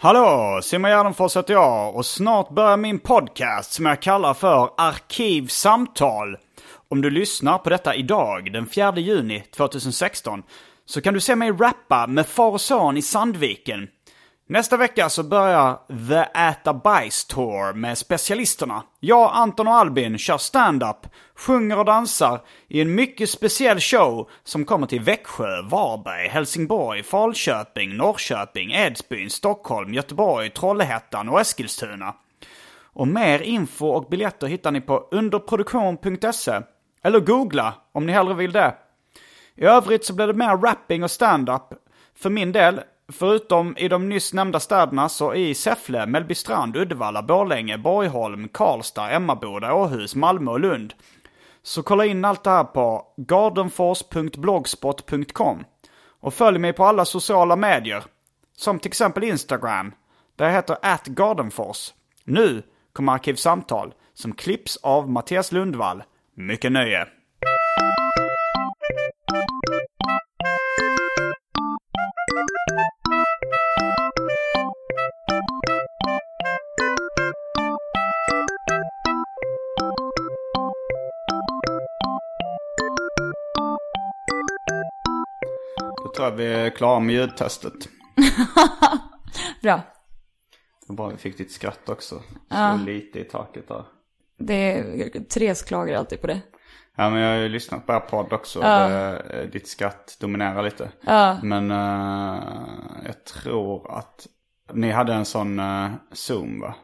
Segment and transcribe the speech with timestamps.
[0.00, 6.36] Hallå, Simon Gärdenfors heter jag och snart börjar min podcast som jag kallar för Arkivsamtal.
[6.88, 10.42] Om du lyssnar på detta idag, den 4 juni 2016,
[10.86, 13.88] så kan du se mig rappa med far och son i Sandviken.
[14.50, 18.82] Nästa vecka så börjar The Äta Bajs Tour med specialisterna.
[19.00, 24.64] Jag, Anton och Albin kör stand-up, sjunger och dansar i en mycket speciell show som
[24.64, 32.14] kommer till Växjö, Varberg, Helsingborg, Falköping, Norrköping, Edsbyn, Stockholm, Göteborg, Trollhättan och Eskilstuna.
[32.82, 36.60] Och mer info och biljetter hittar ni på underproduktion.se.
[37.02, 38.74] Eller googla om ni hellre vill det.
[39.54, 41.62] I övrigt så blir det mer rapping och stand-up
[42.14, 42.80] för min del.
[43.12, 49.74] Förutom i de nyss nämnda städerna så i Säffle, Mellbystrand, Uddevalla, Borlänge, Borgholm, Karlstad, Emmaboda,
[49.74, 50.94] Åhus, Malmö och Lund.
[51.62, 55.64] Så kolla in allt det här på gardenfors.blogspot.com.
[56.20, 58.04] Och följ mig på alla sociala medier.
[58.56, 59.92] Som till exempel Instagram,
[60.36, 61.92] där jag heter atgardenfors.
[62.24, 66.02] Nu kommer Arkivsamtal, som klipps av Mattias Lundvall.
[66.34, 67.17] Mycket nöje!
[86.18, 87.74] Tror jag vi är klara med ljudtestet.
[89.62, 89.80] Bra.
[90.86, 92.22] Det bra vi fick ditt skratt också.
[92.50, 93.84] Så lite i taket där.
[94.38, 96.40] Det är, Therese klagar alltid på det.
[96.96, 98.60] Ja men jag har ju lyssnat på er podd också.
[98.60, 100.90] Det, ditt skratt dominerar lite.
[101.42, 102.42] Men eh,
[103.04, 104.26] jag tror att
[104.72, 106.74] ni hade en sån uh, zoom va?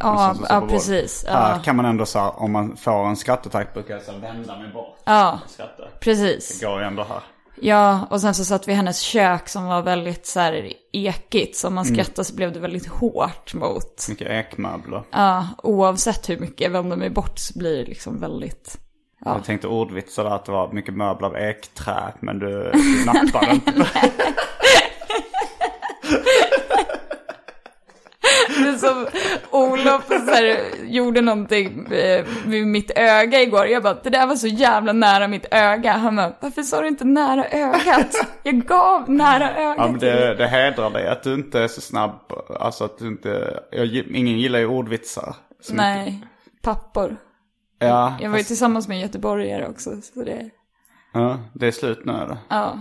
[0.00, 1.24] Ja, ja precis.
[1.28, 4.12] Ja, Här kan man ändå så här, om man får en skrattattack brukar jag så
[4.12, 4.98] vända mig bort.
[5.04, 5.88] ja och Skratta.
[6.00, 6.60] precis.
[6.60, 7.22] Det går ju ändå här.
[7.60, 11.56] Ja, och sen så satt vi i hennes kök som var väldigt så här ekigt.
[11.56, 14.06] Så om man skrattade så blev det väldigt hårt mot.
[14.08, 15.02] Mycket ekmöbler.
[15.10, 18.78] Ja, oavsett hur mycket jag vänder mig bort så blir det liksom väldigt...
[19.24, 22.12] Jag tänkte ordvitsar att det var mycket möbler av ekträ.
[22.20, 23.86] Men du, du nappade inte.
[28.48, 29.06] Det är som
[29.50, 33.66] Olof så här, gjorde någonting eh, vid mitt öga igår.
[33.66, 35.92] Jag bara, det där var så jävla nära mitt öga.
[35.92, 38.26] Han bara, varför sa du inte nära ögat?
[38.42, 41.80] Jag gav nära ögat Ja men det, det hedrar dig att du inte är så
[41.80, 42.32] snabb.
[42.60, 45.36] Alltså att du inte, jag, ingen gillar ju ordvitsar.
[45.70, 46.26] Nej,
[46.62, 47.16] pappor.
[47.78, 49.90] Ja, Jag var ju fast, tillsammans med en göteborgare också.
[50.02, 50.50] Så det,
[51.12, 52.36] ja, det är slut nu eller?
[52.48, 52.78] ja,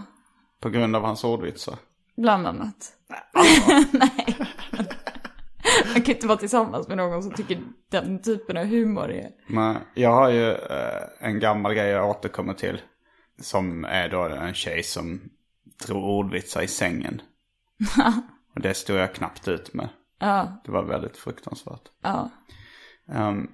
[0.61, 1.75] På grund av hans ordvitsar.
[2.17, 2.75] bland annat.
[3.91, 4.37] Nej.
[5.93, 7.61] Man kan inte vara tillsammans med någon som tycker
[7.91, 9.29] den typen av humor är...
[9.47, 12.81] Men jag har ju eh, en gammal grej jag återkommer till.
[13.41, 15.21] Som är då en tjej som
[15.87, 17.21] drog ordvitsar i sängen.
[18.55, 19.89] Och det stod jag knappt ut med.
[20.19, 21.81] Ja, Det var väldigt fruktansvärt.
[22.03, 22.29] ja.
[23.13, 23.47] Ehm,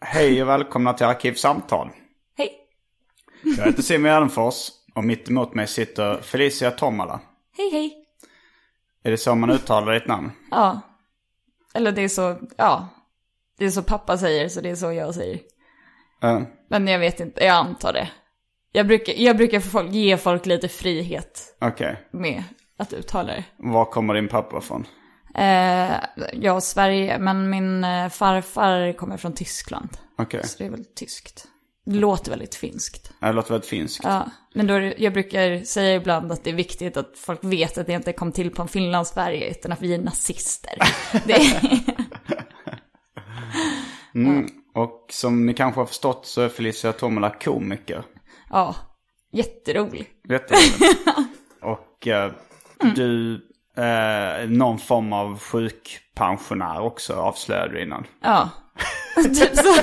[0.00, 1.90] hej och välkomna till Arkivsamtal.
[2.36, 2.50] Hej.
[3.42, 7.20] Jag heter Simon Gärdenfors och mitt emot mig sitter Felicia Tomala.
[7.56, 8.04] Hej, hej.
[9.02, 10.30] Är det så man uttalar ditt namn?
[10.50, 10.80] Ja.
[11.74, 12.88] Eller det är så, ja.
[13.58, 15.40] Det är så pappa säger, så det är så jag säger.
[16.22, 18.08] Eh, Men jag vet inte, jag antar det.
[18.72, 22.44] Jag brukar, jag brukar för folk, ge folk lite frihet Okej, med
[22.78, 23.44] att uttala det.
[23.58, 24.86] var kommer din pappa från?
[25.34, 25.92] Eh,
[26.32, 29.88] jag Sverige, men min eh, farfar kommer från Tyskland.
[30.18, 31.44] Okej, Så det är väl tyskt.
[31.90, 33.12] Det låter väldigt finskt.
[33.20, 34.04] det låter väldigt finskt.
[34.04, 37.78] Ja, men då det, jag brukar säga ibland att det är viktigt att folk vet
[37.78, 40.78] att det inte kom till på en Finland-Sverige, utan att vi är nazister.
[44.14, 48.02] Är, Och som ni kanske har förstått så är Felicia Tomala komiker.
[48.50, 48.74] ja,
[49.32, 50.08] jätterolig.
[50.28, 51.08] Jätteroligt.
[51.62, 52.32] Och eh,
[52.94, 53.34] du,
[53.76, 58.06] eh, någon form av sjukpensionär också avslöjade du innan.
[58.22, 58.50] Ja.
[59.16, 59.74] typ så.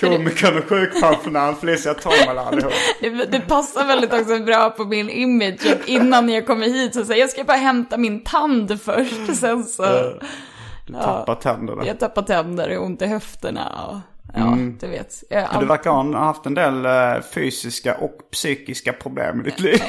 [0.00, 2.72] Komikern och sjukpensionären Felicia Tomala allihop.
[3.00, 5.66] Det, det passar väldigt också bra på min image.
[5.72, 9.36] Att innan jag kommer hit så säger jag ska bara hämta min tand först.
[9.36, 9.82] Sen så,
[10.86, 11.86] Du tappar tänderna.
[11.86, 13.86] jag tappar tänder och ont i höfterna.
[13.88, 13.96] Och,
[14.34, 15.24] ja, du vet.
[15.30, 19.82] Jag, Du verkar ha haft en del eh, fysiska och psykiska problem i ditt liv.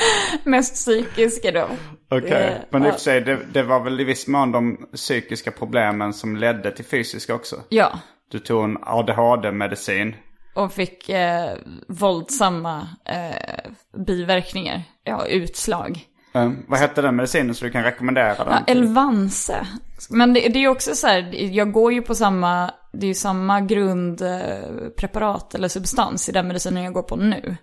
[0.44, 1.68] mest psykiska då.
[2.10, 4.76] Okej, Det- men i och för sig det, det var väl i viss mån de
[4.94, 7.56] psykiska problemen som ledde till fysiska också.
[7.68, 7.98] Ja,
[8.30, 10.16] Du tog en ADHD-medicin.
[10.54, 11.50] och fick eh,
[11.88, 13.70] våldsamma eh,
[14.06, 14.82] biverkningar.
[15.04, 16.00] Ja, utslag.
[16.34, 18.46] Eh, vad hette den medicinen så du kan rekommendera den?
[18.48, 19.66] Ja, Elvanse.
[20.10, 23.14] Men det, det är också så här, jag går ju på samma, det är ju
[23.14, 27.56] samma grundpreparat eller substans i den medicinen jag går på nu.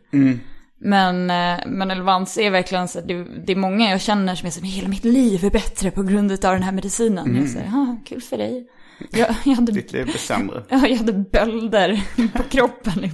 [0.86, 4.52] Men, eh, men Elvanse är verkligen så, det, det är många jag känner som är
[4.52, 7.36] så här, hela mitt liv är bättre på grund av den här medicinen.
[7.36, 8.68] Jag säger, ah, kul för dig.
[9.12, 10.64] Jag, jag hade Ditt liv blir sämre.
[10.70, 12.02] Ja, jag hade bölder
[12.34, 13.12] på kroppen.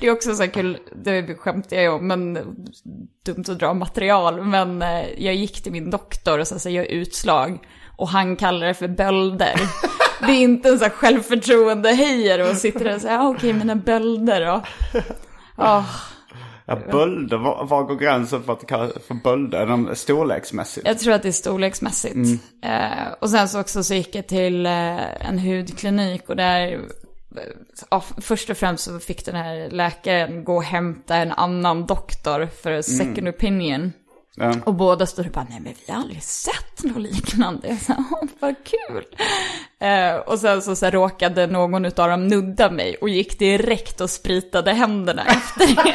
[0.00, 2.34] Det är också så kul, det skämtar jag om, men
[3.26, 4.44] dumt att dra material.
[4.44, 7.58] Men eh, jag gick till min doktor och så sa jag utslag.
[7.96, 9.54] Och han kallar det för bölder.
[10.26, 13.76] Det är inte en sån här självförtroende-höjare och sitter där och säger, ah, okej, mina
[13.76, 14.62] bölder då.
[15.56, 15.84] Ja,
[16.72, 19.60] Ja, bölder, var, var går gränsen för att det för bölder?
[19.60, 20.86] Är de storleksmässigt?
[20.86, 22.42] jag tror att det är storleksmässigt.
[22.62, 26.78] Eh, och sen så också så gick jag till eh, en hudklinik och där, eh,
[27.90, 32.48] ja, först och främst så fick den här läkaren gå och hämta en annan doktor
[32.62, 33.92] för second opinion.
[34.36, 34.54] Ja.
[34.66, 37.76] Och båda stod och bara, nej men vi har aldrig sett något liknande.
[37.86, 39.04] Sa, "Åh, vad kul.
[39.80, 44.00] Eh, och sen så, så här, råkade någon av dem nudda mig och gick direkt
[44.00, 45.94] och spritade händerna efter det.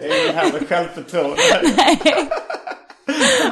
[0.00, 1.42] Det är ju heller självförtroende.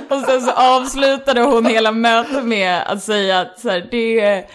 [0.10, 4.46] Och sen så avslutade hon hela mötet med att säga att så här, det, är,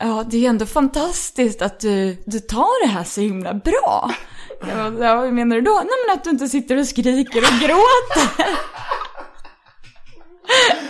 [0.00, 4.10] ja, det är ändå fantastiskt att du, du tar det här så himla bra.
[4.60, 5.74] Jag bara, ja, vad menar du då?
[5.74, 8.50] Nej men att du inte sitter och skriker och gråter.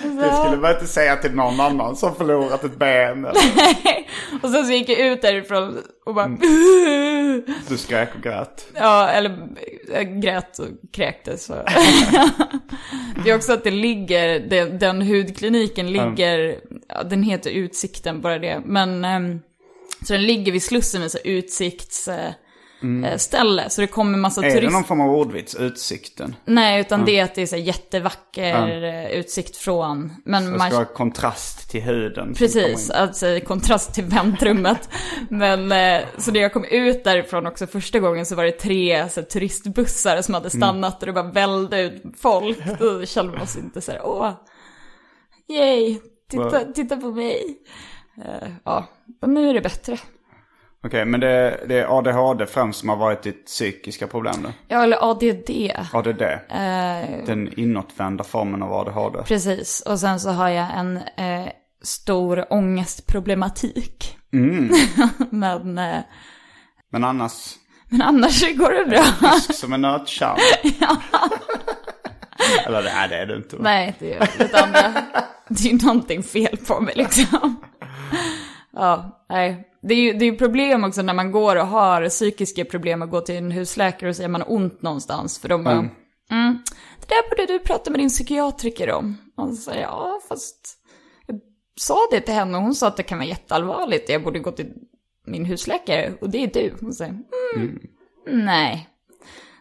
[0.03, 3.25] Det skulle man inte säga till någon annan som förlorat ett ben.
[4.43, 6.27] Och sen så gick jag ut därifrån och bara...
[7.69, 8.67] du skrek och grät.
[8.75, 9.49] Ja, eller
[9.95, 11.45] jag grät och kräktes.
[11.45, 11.55] Så.
[13.25, 18.39] det är också att det ligger, den, den hudkliniken ligger, ja, den heter Utsikten, bara
[18.39, 18.63] det.
[18.65, 19.41] Men, ehm,
[20.07, 21.27] så den ligger vid Slussen, med så här
[22.83, 23.13] utsiktsställe.
[23.13, 23.71] Eh, ställe.
[23.71, 24.73] så det kommer massa Är det turister.
[24.73, 25.55] någon form av ordvits?
[25.55, 26.37] Utsikten?
[26.45, 30.13] Nej, utan det är att det är så jättevacker eh, utsikt från.
[30.25, 30.69] Men Det man...
[30.71, 32.35] ska vara kontrast till huden.
[32.35, 34.89] Precis, alltså kontrast till väntrummet.
[35.29, 39.09] Men eh, så när jag kom ut därifrån också första gången så var det tre
[39.09, 42.59] så här, turistbussar som hade stannat och det bara vällde ut folk.
[42.79, 44.33] Då kände man sig inte så här, åh,
[45.49, 45.99] yay,
[46.31, 47.59] titta, titta på mig.
[48.65, 48.89] Ja,
[49.21, 49.99] men nu är det bättre.
[50.85, 54.49] Okej, men det, det är ADHD främst som har varit ditt psykiska problem då?
[54.69, 55.51] Ja, eller ADD.
[55.93, 56.23] ADD?
[56.23, 59.23] Eh, Den inåtvända formen av ADHD?
[59.23, 61.49] precis, och sen så har jag en eh,
[61.83, 64.17] stor ångestproblematik.
[65.31, 65.99] men, eh,
[66.93, 67.55] Men annars,
[67.89, 69.05] men annars går det bra.
[69.41, 70.37] som en nötkärna?
[72.67, 73.57] Eller nej, det är det inte.
[73.57, 73.63] va?
[73.63, 74.93] Nej, det är lite andra.
[75.49, 77.57] Det är ju någonting fel på mig liksom.
[78.73, 79.67] Ja, nej.
[79.83, 83.09] Det är ju det är problem också när man går och har psykiska problem och
[83.11, 85.39] går till en husläkare och säger man ont någonstans.
[85.39, 85.91] För de bara, Mm.
[86.31, 86.59] mm,
[87.01, 89.17] det där borde du prata med din psykiatriker om.
[89.37, 90.77] Och så säger jag, ja fast
[91.27, 91.41] jag
[91.81, 94.09] sa det till henne och hon sa att det kan vara jätteallvarligt.
[94.09, 94.73] Jag borde gå till
[95.27, 96.75] min husläkare och det är du.
[96.81, 97.19] Hon säger,
[97.57, 97.79] mm,
[98.27, 98.89] nej.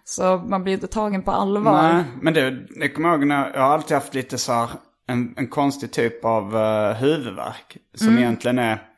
[0.03, 1.93] Så man blir inte tagen på allvar.
[1.93, 4.69] Nej, men det, det kommer jag ihåg när jag har alltid haft lite så här
[5.07, 7.77] en, en konstig typ av uh, huvudvärk.
[7.95, 8.88] Som egentligen är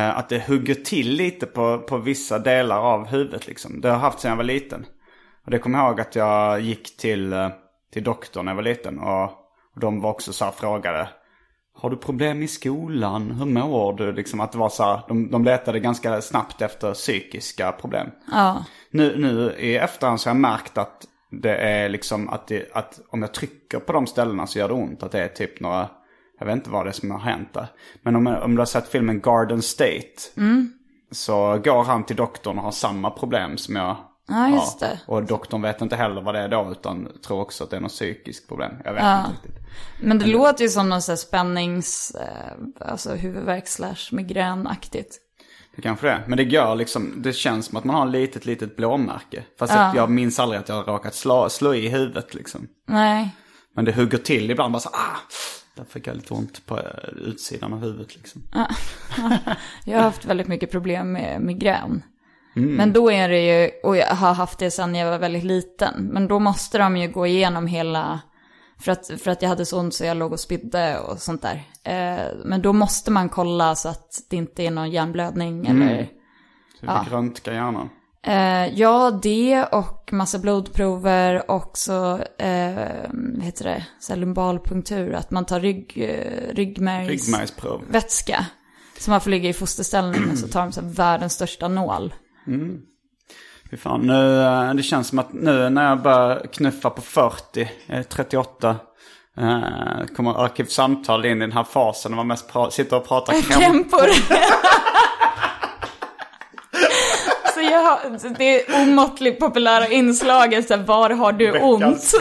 [0.00, 3.80] att det hugger till lite på, på vissa delar av huvudet liksom.
[3.80, 4.86] Det har jag haft sedan jag var liten.
[5.44, 7.48] Och det kommer jag ihåg att jag gick till, eh,
[7.92, 8.98] till doktorn när jag var liten.
[8.98, 9.24] Och,
[9.74, 11.08] och de var också så här frågade.
[11.76, 13.30] Har du problem i skolan?
[13.30, 14.12] Hur mår du?
[14.12, 18.10] Liksom att det var så här, de, de letade ganska snabbt efter psykiska problem.
[18.32, 18.64] Ja.
[18.90, 23.00] Nu, nu i efterhand så har jag märkt att det är liksom att, det, att
[23.08, 25.02] om jag trycker på de ställena så gör det ont.
[25.02, 25.88] Att det är typ några,
[26.44, 27.66] jag vet inte vad det är som har hänt där.
[28.02, 30.20] Men om, om du har sett filmen Garden State.
[31.12, 33.96] Så går han till doktorn och har samma problem som jag
[34.28, 35.00] Ja, just det.
[35.06, 37.80] Och doktorn vet inte heller vad det är då utan tror också att det är
[37.80, 38.72] något psykiskt problem.
[38.84, 39.18] Jag vet Ja.
[39.18, 39.62] inte riktigt.
[40.00, 45.18] Men det låter ju som någon sån spännings, eh, alltså huvudvärk slash migränaktigt.
[45.76, 46.24] Det kanske det är.
[46.26, 49.44] Men det gör liksom, det känns som att man har ett litet, litet blåmärke.
[49.58, 49.92] Fast Ja.
[49.96, 52.68] jag minns aldrig att jag har råkat slå, slå i huvudet liksom.
[52.88, 53.30] Nej.
[53.76, 55.18] Men det hugger till ibland bara så ah!
[55.74, 58.42] Där fick jag lite ont på eh, utsidan av huvudet liksom.
[59.84, 62.02] Jag har haft väldigt mycket problem med migrän.
[62.56, 66.08] Men då är det ju, och jag har haft det sedan jag var väldigt liten.
[66.12, 68.20] Men då måste de ju gå igenom hela,
[68.78, 71.42] för att, för att jag hade så ont så jag låg och spydde och sånt
[71.42, 71.62] där.
[71.82, 76.08] Eh, men då måste man kolla så att det inte är någon hjärnblödning eller...
[76.80, 77.88] Så vi fick röntga hjärnan.
[78.26, 82.74] Eh, ja, det och massa blodprover och så, eh,
[83.12, 87.08] vad heter det, så lumbalpunktur, att man tar rygg, eh, ryggmärgs...
[87.08, 87.82] Ryggmärgsprov.
[87.88, 88.46] vätska.
[88.98, 92.14] Så man får ligga i fosterställning och så tar de så världens största nål.
[93.70, 97.70] Fy fan, nu, eh, det känns som att nu när jag börjar knuffa på 40,
[97.86, 98.76] jag är 38,
[99.38, 103.60] eh, kommer Arkivsamtal in i den här fasen när man mest sitter och pratar kräm.
[103.60, 104.08] Krämpor.
[107.84, 112.12] har, det är omåttligt populära inslaget, så här, var har du ont?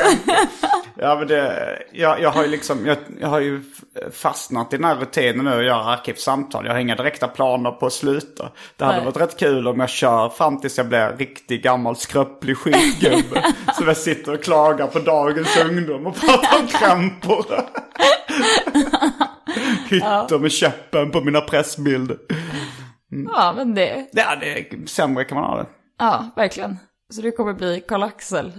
[0.95, 3.61] Ja men det, jag, jag har ju liksom, jag, jag har ju
[4.11, 6.65] fastnat i den här rutinen nu och gör arkivsamtal.
[6.65, 8.49] Jag har inga direkta planer på att sluta.
[8.77, 9.05] Det hade Nej.
[9.05, 13.43] varit rätt kul om jag kör fram tills jag blir riktig gammal skröplig skitgubbe.
[13.77, 17.45] Så jag sitter och klagar på dagens ungdom och pratar om krämpor.
[19.89, 22.17] Hytter med käppen på mina pressbilder.
[23.33, 25.65] Ja, men det, Ja, det är, sämre kan man ha det.
[25.99, 26.77] ja, verkligen.
[27.13, 28.51] Så du kommer bli Karl-Axel.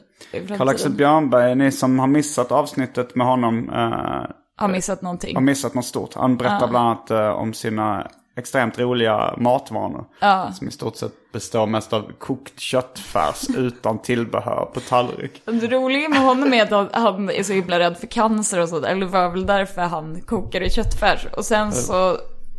[0.58, 5.37] Karl-Axel Björnberg, ni som har missat avsnittet med honom eh, Har missat någonting.
[5.37, 6.14] har missat något stort.
[6.14, 8.06] Han berättar bland annat eh, om sina
[8.37, 10.04] extremt roliga matvanor.
[10.52, 15.42] Som i stort sett består mest av kokt köttfärs utan tillbehör på tallrik.
[15.44, 18.68] Det roliga med honom är att han- han är så himla rädd för cancer och
[18.68, 18.88] sådär.
[18.88, 21.26] Eller det var väl därför han kokade köttfärs.
[21.37, 22.16] Och sen så,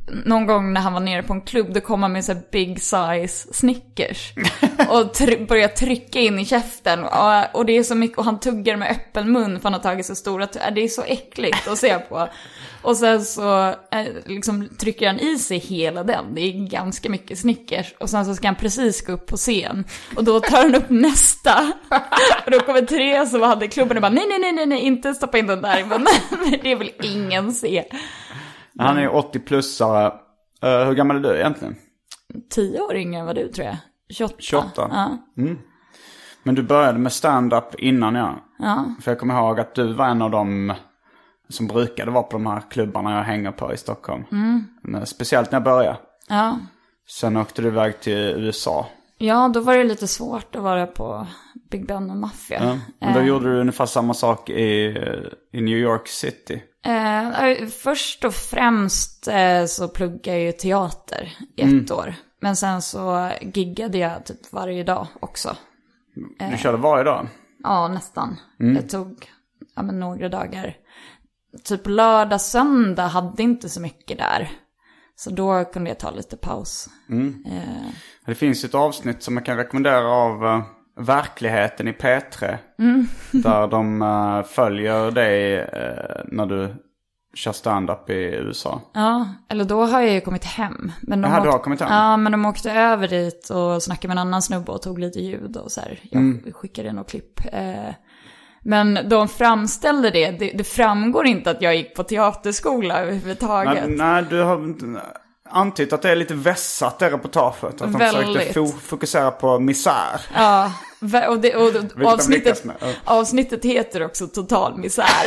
[0.08, 2.82] någon gång när han var nere på en klubb, då kom han med så big
[2.82, 4.34] size Snickers.
[4.90, 7.04] och tr- började trycka in i käften.
[7.04, 9.80] Och, och det är så mycket, och han tuggar med öppen mun för han har
[9.80, 12.30] tagit så stora Det är så äckligt att se på.
[12.82, 16.36] Och sen så eh, liksom trycker han i sig hela den.
[16.36, 17.94] Det är ganska mycket Snickers.
[17.98, 19.86] Och sen så ska han precis gå upp på scen.
[20.16, 21.72] Och då tar han upp nästa.
[22.46, 25.14] Och då kommer Therese som hade klubben och bara nej, nej, nej, nej, nej, inte
[25.14, 26.08] stoppa in den där i munnen.
[26.64, 27.84] Det vill ingen se.
[28.80, 30.06] Han är 80-plussare.
[30.62, 31.76] Eh, hur gammal är du egentligen?
[32.50, 33.78] Tio år yngre än vad du tror jag.
[34.10, 34.36] 28.
[34.40, 34.88] 28.
[34.92, 35.18] Ja.
[36.44, 38.36] Men du började med stand-up innan ja.
[38.60, 38.86] Ja.
[39.02, 40.74] För jag kommer ihåg att du var en av dem
[41.50, 44.24] som brukade vara på de här klubbarna jag hänger på i Stockholm.
[44.82, 45.98] Men Speciellt när jag började.
[46.30, 46.60] Ja.
[47.08, 48.88] Sen åkte du iväg till USA.
[49.18, 51.28] ja, då var det lite svårt att vara på
[51.72, 52.64] Big Ben och Mafia.
[52.64, 52.78] Ja.
[53.00, 54.98] Men då gjorde du ungefär samma sak i,
[55.52, 56.64] i New York City.
[56.86, 62.16] Eh, först och främst eh, så pluggade jag ju teater i ett år.
[62.42, 65.56] Men sen så giggade jag typ varje dag också.
[66.52, 67.28] Du körde varje dag.
[67.64, 68.38] Ja, nästan.
[68.58, 69.32] Det tog
[69.76, 70.78] ja, men några dagar.
[71.64, 74.52] Typ lördag, söndag hade inte så mycket där.
[75.16, 76.90] Så då kunde jag ta lite paus.
[77.46, 77.90] Eh,
[78.26, 80.64] Det finns ett avsnitt som jag kan rekommendera av eh,
[80.98, 82.58] Verkligheten i P3.
[83.32, 86.76] Där de eh, följer dig eh, när du
[87.34, 88.82] kör stand-up i USA.
[88.94, 90.92] ja, eller då har jag ju kommit hem.
[91.02, 91.90] Men de Jaha, du har åkte- kommit hem?
[91.94, 95.20] Ja, men de åkte över dit och snackade med en annan snubbe och tog lite
[95.20, 96.00] ljud och så här.
[96.12, 97.40] Jag skickade något klipp.
[97.54, 97.94] Eh,
[98.62, 103.84] men de framställde det, det, det framgår inte att jag gick på teaterskola överhuvudtaget.
[103.88, 104.58] Nej, nej, du har
[105.50, 107.64] antytt att det är lite vässat det reportaget.
[107.64, 108.82] Att de försökte Väldigt.
[108.82, 110.22] fokusera på misär.
[110.34, 110.72] Ja,
[111.30, 112.64] och, det, och, och avsnittet,
[113.04, 115.26] avsnittet heter också Total misär.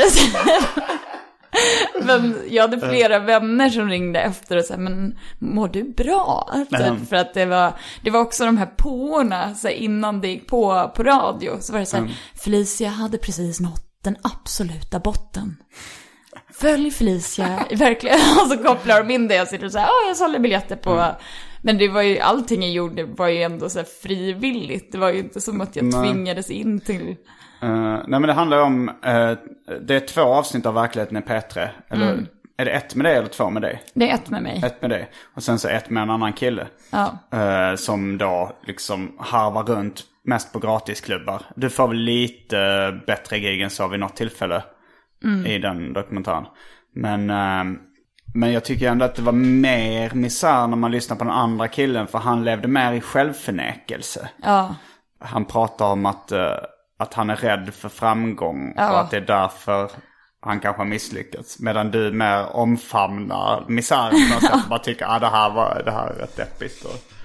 [2.02, 6.54] men jag hade flera vänner som ringde efter och sa, men mår du bra?
[6.70, 7.72] Typ, för att det var,
[8.02, 11.56] det var också de här påorna så här, innan det gick på på radio.
[11.60, 15.56] Så var det så här, Felicia hade precis nått den absoluta botten.
[16.60, 18.18] Följ Felicia, verkligen.
[18.42, 21.04] Och så kopplar de in det och sitter säger, ja jag sålde biljetter på...
[21.62, 24.92] Men det var ju, allting jag gjorde var ju ändå så här frivilligt.
[24.92, 26.02] Det var ju inte som att jag Nej.
[26.02, 27.16] tvingades in till...
[27.62, 27.68] Eh,
[28.06, 29.32] nej men det handlar om, eh,
[29.80, 31.68] det är två avsnitt av Verkligheten i P3.
[31.88, 32.26] Eller Mm.
[32.56, 33.82] är det ett med dig eller två med dig?
[33.94, 34.62] Det är ett med mig.
[34.64, 35.10] Ett med dig.
[35.34, 36.66] Och sen så ett med en annan kille.
[36.90, 37.18] Ja.
[37.38, 41.42] Eh, som då liksom harvar runt mest på gratisklubbar.
[41.56, 44.62] Du får väl lite bättre gig än så vid något tillfälle
[45.46, 46.46] i den dokumentären.
[46.94, 47.78] Men, eh,
[48.34, 51.68] men jag tycker ändå att det var mer misär när man lyssnar på den andra
[51.68, 52.06] killen.
[52.06, 54.28] För han levde mer i självförnekelse.
[54.42, 54.74] Ja.
[55.20, 56.56] Han pratar om att, eh,
[56.98, 58.74] att han är rädd för framgång.
[58.76, 58.92] Ja.
[58.92, 59.90] Och att det är därför
[60.40, 61.58] han kanske har misslyckats.
[61.58, 64.68] Medan du mer omfamnar misären sätt.
[64.68, 66.84] Bara tycker att ah, det, här var, det här är rätt deppigt.
[66.84, 67.17] Och...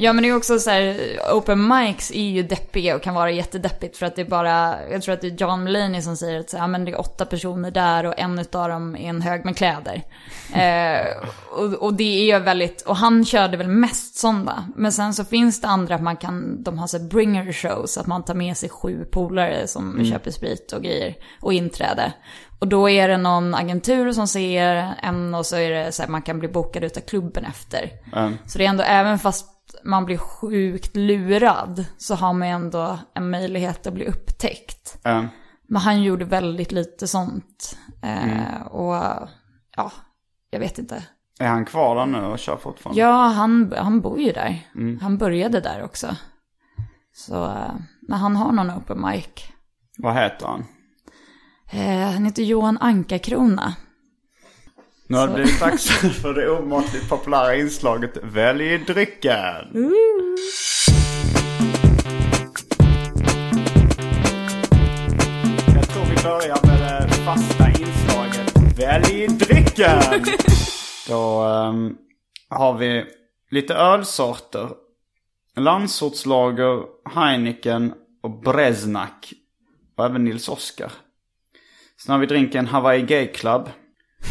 [0.00, 0.96] Ja men det är också så här,
[1.32, 5.02] open mics är ju deppiga och kan vara jättedeppigt för att det är bara, jag
[5.02, 7.26] tror att det är John Mulaney som säger att så här, men det är åtta
[7.26, 10.02] personer där och en utav dem är en hög med kläder.
[10.54, 11.06] eh,
[11.50, 14.68] och, och det är ju väldigt, och han körde väl mest sådana.
[14.76, 18.06] Men sen så finns det andra att man kan, de har så bringer shows, att
[18.06, 22.12] man tar med sig sju polare som köper sprit och grejer och inträde.
[22.58, 26.10] Och då är det någon agentur som ser en och så är det så här,
[26.10, 27.90] man kan bli bokad utav klubben efter.
[28.46, 33.30] Så det är ändå, även fast man blir sjukt lurad så har man ändå en
[33.30, 34.98] möjlighet att bli upptäckt.
[35.04, 35.24] Eh,
[35.68, 37.78] Men han gjorde väldigt lite sånt.
[38.02, 38.94] Eh, Och
[39.76, 39.92] ja,
[40.50, 41.02] jag vet inte.
[41.40, 43.00] är han kvar där nu och kör fortfarande?
[43.00, 44.68] Ja, han, han bor ju där.
[45.00, 46.16] Han började där också.
[47.14, 47.74] Så, eh,
[48.08, 49.26] men han har någon open mic.
[49.98, 50.64] Vad heter han?
[51.72, 53.74] Eh, han heter Johan Ankarkrona.
[55.10, 55.88] Nu har det blivit dags
[56.22, 59.32] för det omåttligt populära inslaget Välj drycken.
[65.74, 70.02] Jag tror vi börjar med det fasta inslaget Välj drycken.
[71.08, 71.96] Då ehm,
[72.48, 73.04] har vi
[73.50, 74.68] lite ölsorter.
[75.56, 76.82] Landsortslager,
[77.14, 79.32] Heineken och Breznak.
[79.96, 80.92] Och även Nils Oskar.
[82.04, 83.68] Sen har vi drinken Hawaii Gay Club.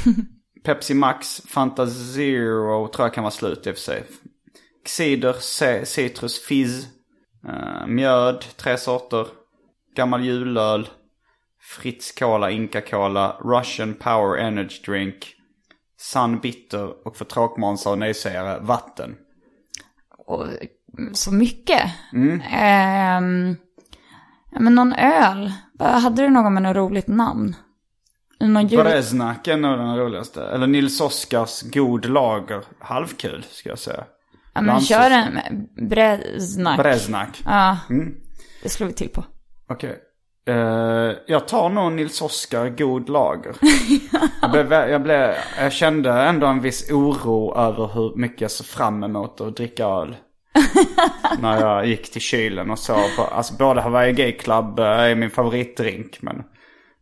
[0.68, 4.04] Pepsi Max, Fanta Zero tror jag kan vara slut i och för sig.
[4.86, 5.34] Cider,
[5.86, 6.88] citrus, fizz,
[7.48, 9.28] eh, mjöd, tre sorter.
[9.96, 10.90] Gammal julöl,
[11.62, 15.16] Fritz Cola, Inca Cola, Russian Power Energy Drink,
[15.98, 19.16] Sun Bitter och för tråkmånsar och nejsägare, vatten.
[20.18, 20.46] Och
[21.14, 21.82] så mycket.
[22.52, 23.56] Ehm,
[24.52, 25.52] ja, men någon öl.
[25.80, 27.56] Hade du någon med något roligt namn?
[28.40, 28.84] Någon jul...
[28.84, 30.44] Breznak är nog den roligaste.
[30.44, 32.64] Eller Nils Oskars God Lager.
[32.80, 34.04] Halvkul ska jag säga.
[34.54, 34.98] Ja, men Landsort.
[34.98, 35.40] kör en
[35.90, 36.78] Breznak.
[36.78, 37.42] Breznak.
[37.46, 37.78] Ja,
[38.64, 39.24] det slår vi till på.
[39.70, 40.04] Okej.
[40.48, 43.56] Eh, jag tar nog Nils Oskar God Lager.
[44.42, 48.68] jag, blev, jag, blev, jag kände ändå en viss oro över hur mycket jag såg
[48.68, 50.16] fram emot att dricka öl.
[51.40, 52.96] När jag gick till kylen och så.
[53.32, 56.18] Alltså både Hawaii Gay Club eh, är min favoritdrink.
[56.22, 56.44] Men,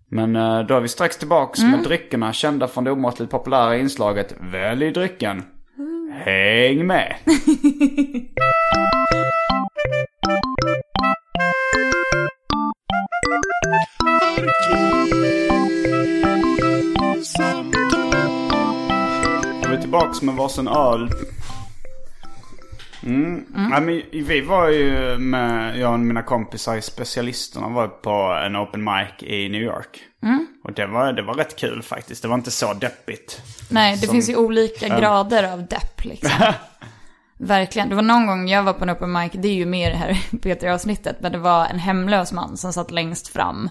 [0.09, 4.35] men eh, då är vi strax tillbaks med dryckerna kända från det omåttligt populära inslaget
[4.39, 5.43] Välj drycken.
[6.11, 7.15] Häng med!
[19.61, 21.09] Då är vi tillbaks med varsin öl.
[23.05, 23.45] Mm.
[23.71, 28.55] Ja, men vi var ju med, jag och mina kompisar i Specialisterna var på en
[28.55, 29.99] open mic i New York.
[30.63, 32.21] Och det var, det var rätt kul faktiskt.
[32.21, 33.41] Det var inte så deppigt.
[33.69, 36.31] Nej, det Som- finns ju olika grader av depp liksom.
[37.37, 37.89] Verkligen.
[37.89, 39.97] Det var någon gång jag var på en open mic, det är ju mer det
[39.97, 43.69] här Peter-avsnittet, men det var en hemlös man som satt längst fram.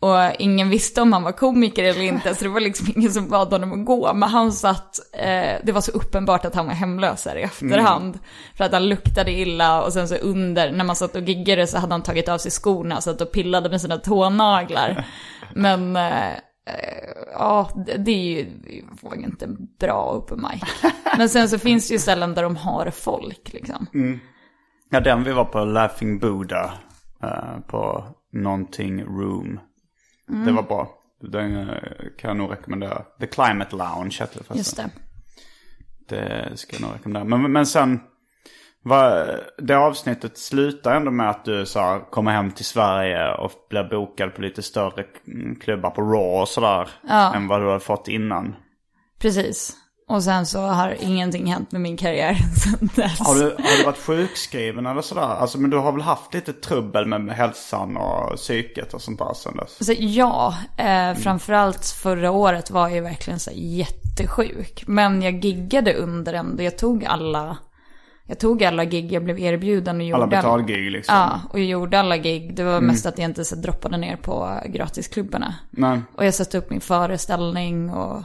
[0.00, 3.28] Och ingen visste om han var komiker eller inte, så det var liksom ingen som
[3.28, 4.14] bad honom att gå.
[4.14, 8.18] Men han satt, eh, det var så uppenbart att han var hemlös här i efterhand.
[8.56, 11.78] För att han luktade illa och sen så under, när man satt och giggade så
[11.78, 15.06] hade han tagit av sig skorna, satt och pillade med sina tånaglar.
[15.54, 16.32] Men eh,
[17.32, 18.46] Ja, det, är ju
[19.16, 19.46] ju inte
[19.80, 20.62] bra open mic.
[21.18, 23.86] Men sen så finns det ju ställen där de har folk liksom.
[24.90, 26.72] Ja, den vi var på Laughing Buddha.
[27.22, 29.60] eh, på någonting room.
[30.44, 30.88] Det var bra.
[31.20, 31.76] Den eh,
[32.18, 33.02] kan jag nog rekommendera.
[33.20, 34.56] The Climate Lounge hette det förresten.
[34.56, 34.90] Just det.
[36.16, 37.24] Det ska jag nog rekommendera.
[37.24, 38.00] Men, men sen,
[39.58, 43.84] det avsnittet slutar ändå med att du så här, kommer hem till Sverige och blir
[43.84, 45.04] bokad på lite större
[45.60, 46.88] klubbar på Raw och sådär.
[47.34, 48.54] Än vad du har fått innan.
[49.18, 49.76] Precis.
[50.10, 53.18] Och sen så har ingenting hänt med min karriär sen dess.
[53.18, 55.22] Har du, har du varit sjukskriven eller sådär?
[55.22, 59.34] Alltså men du har väl haft lite trubbel med hälsan och psyket och sånt där
[59.34, 59.86] sen dess?
[59.86, 64.84] Så ja, eh, framförallt förra året var jag ju verkligen så jättesjuk.
[64.86, 66.62] Men jag giggade under ändå.
[66.62, 67.58] Jag tog alla,
[68.30, 70.16] jag tog alla gig jag blev erbjuden och gjorde.
[70.16, 71.14] Alla betalgig liksom?
[71.14, 72.56] Ja, och jag gjorde alla gig.
[72.56, 75.54] Det var mest att jag inte så droppade ner på gratisklubbarna.
[75.70, 78.22] Nej, Och jag satte upp min föreställning och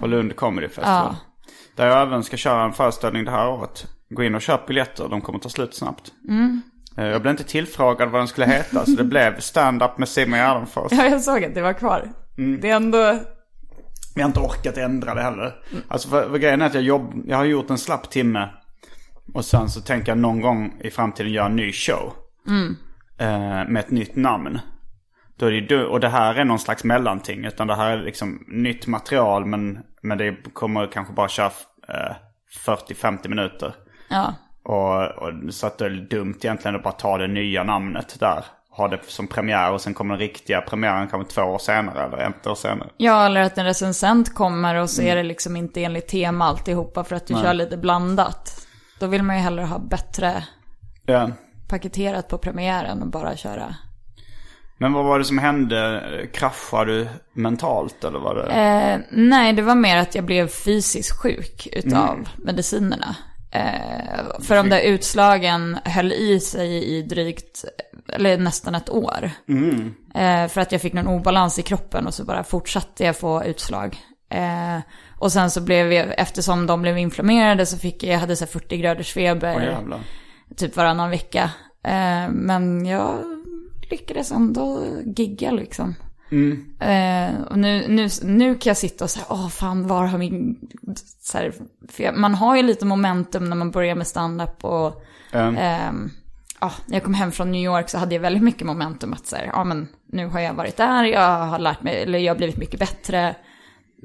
[0.00, 0.88] på Lund Comedy Festival.
[1.10, 1.16] Ja.
[1.76, 3.86] Där jag även ska köra en föreställning det här året.
[4.10, 6.12] Gå in och köp biljetter, de kommer ta slut snabbt.
[6.98, 10.38] Eh, Jag blev inte tillfrågad vad den skulle heta så det blev stand-up med Simon
[10.38, 10.92] Gärdenfors.
[10.92, 12.12] Ja, jag såg att det var kvar.
[12.60, 13.18] Det är ändå...
[14.14, 15.54] Vi har inte orkat ändra det heller.
[15.88, 18.48] Alltså för, för grejen är att jag, jobb, jag har gjort en slapp timme.
[19.34, 22.12] Och sen så tänker jag någon gång i framtiden göra en ny show.
[23.18, 24.58] Eh, med ett nytt namn.
[25.38, 27.44] Då är det ju, du- och det här är någon slags mellanting.
[27.44, 31.50] Utan det här är liksom nytt material men, men det kommer kanske bara köra
[31.88, 32.16] eh,
[32.66, 33.74] 40-50 minuter.
[34.08, 34.34] Ja.
[34.64, 38.44] Och, och, så att det är dumt egentligen att bara ta det nya namnet där.
[38.70, 42.18] Ha det som premiär och sen kommer den riktiga premiären kanske två år senare eller
[42.18, 42.88] ett år senare.
[42.96, 47.04] Ja, eller att en recensent kommer och så är det liksom inte enligt tema alltihopa
[47.04, 48.66] för att du kör lite blandat.
[48.98, 50.44] Då vill man ju hellre ha bättre
[51.06, 51.30] Ja.
[51.68, 53.74] paketerat på premiären och bara köra.
[54.78, 56.02] Men vad var det som hände?
[56.32, 58.42] Kraschade du mentalt eller var det?
[58.52, 63.16] Eh, nej, det var mer att jag blev fysiskt sjuk utav medicinerna.
[63.50, 67.64] Eh, för de där utslagen höll i sig i drygt,
[68.08, 69.30] eller nästan ett år.
[70.14, 73.44] Eh, för att jag fick någon obalans i kroppen och så bara fortsatte jag få
[73.44, 73.98] utslag.
[74.34, 74.80] Eh,
[75.18, 78.44] och sen så blev jag, eftersom de blev inflammerade så fick jag, jag hade så
[78.44, 79.60] här 40 graders feber.
[79.60, 80.00] Jävlar.
[80.56, 81.50] typ varannan vecka.
[81.84, 83.18] Eh, men jag
[83.90, 84.84] lyckades ändå
[85.16, 85.94] gigga liksom.
[86.80, 90.58] Eh, och nu, nu, nu kan jag sitta och säga, åh fan, var har min...
[91.20, 91.54] Så här,
[91.96, 95.02] jag, man har ju lite momentum när man börjar med stand-up och...
[95.56, 96.10] ehm,
[96.60, 99.26] ja, när jag kom hem från New York så hade jag väldigt mycket momentum att
[99.26, 102.36] säga, ja men nu har jag varit där, jag har lärt mig, eller jag har
[102.38, 103.34] blivit mycket bättre.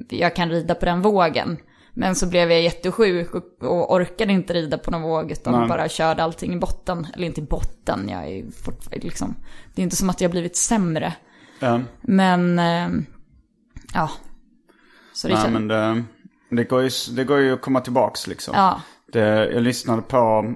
[0.09, 1.57] Jag kan rida på den vågen.
[1.93, 5.89] Men så blev jag jättesjuk och, och orkade inte rida på någon våg utan bara
[5.89, 7.07] körde allting i botten.
[7.13, 9.35] Eller inte i botten, jag är fortfarande liksom...
[9.75, 11.13] Det är inte som att jag blivit sämre.
[11.59, 11.81] Ja.
[12.01, 12.89] Men, eh,
[13.93, 14.11] ja.
[15.13, 15.53] Så det Nej, känns...
[15.53, 16.03] men det,
[16.49, 18.53] det, går ju, det går ju att komma tillbaks liksom.
[18.57, 18.81] Ja.
[19.11, 20.53] Det, jag lyssnade på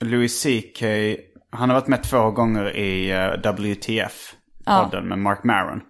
[0.00, 0.82] Louis CK.
[1.50, 5.80] Han har varit med två gånger i eh, WTF-podden med Mark Maron.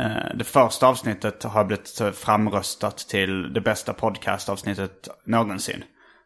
[0.00, 5.84] Eh, det första avsnittet har blivit framröstat till det bästa podcastavsnittet någonsin.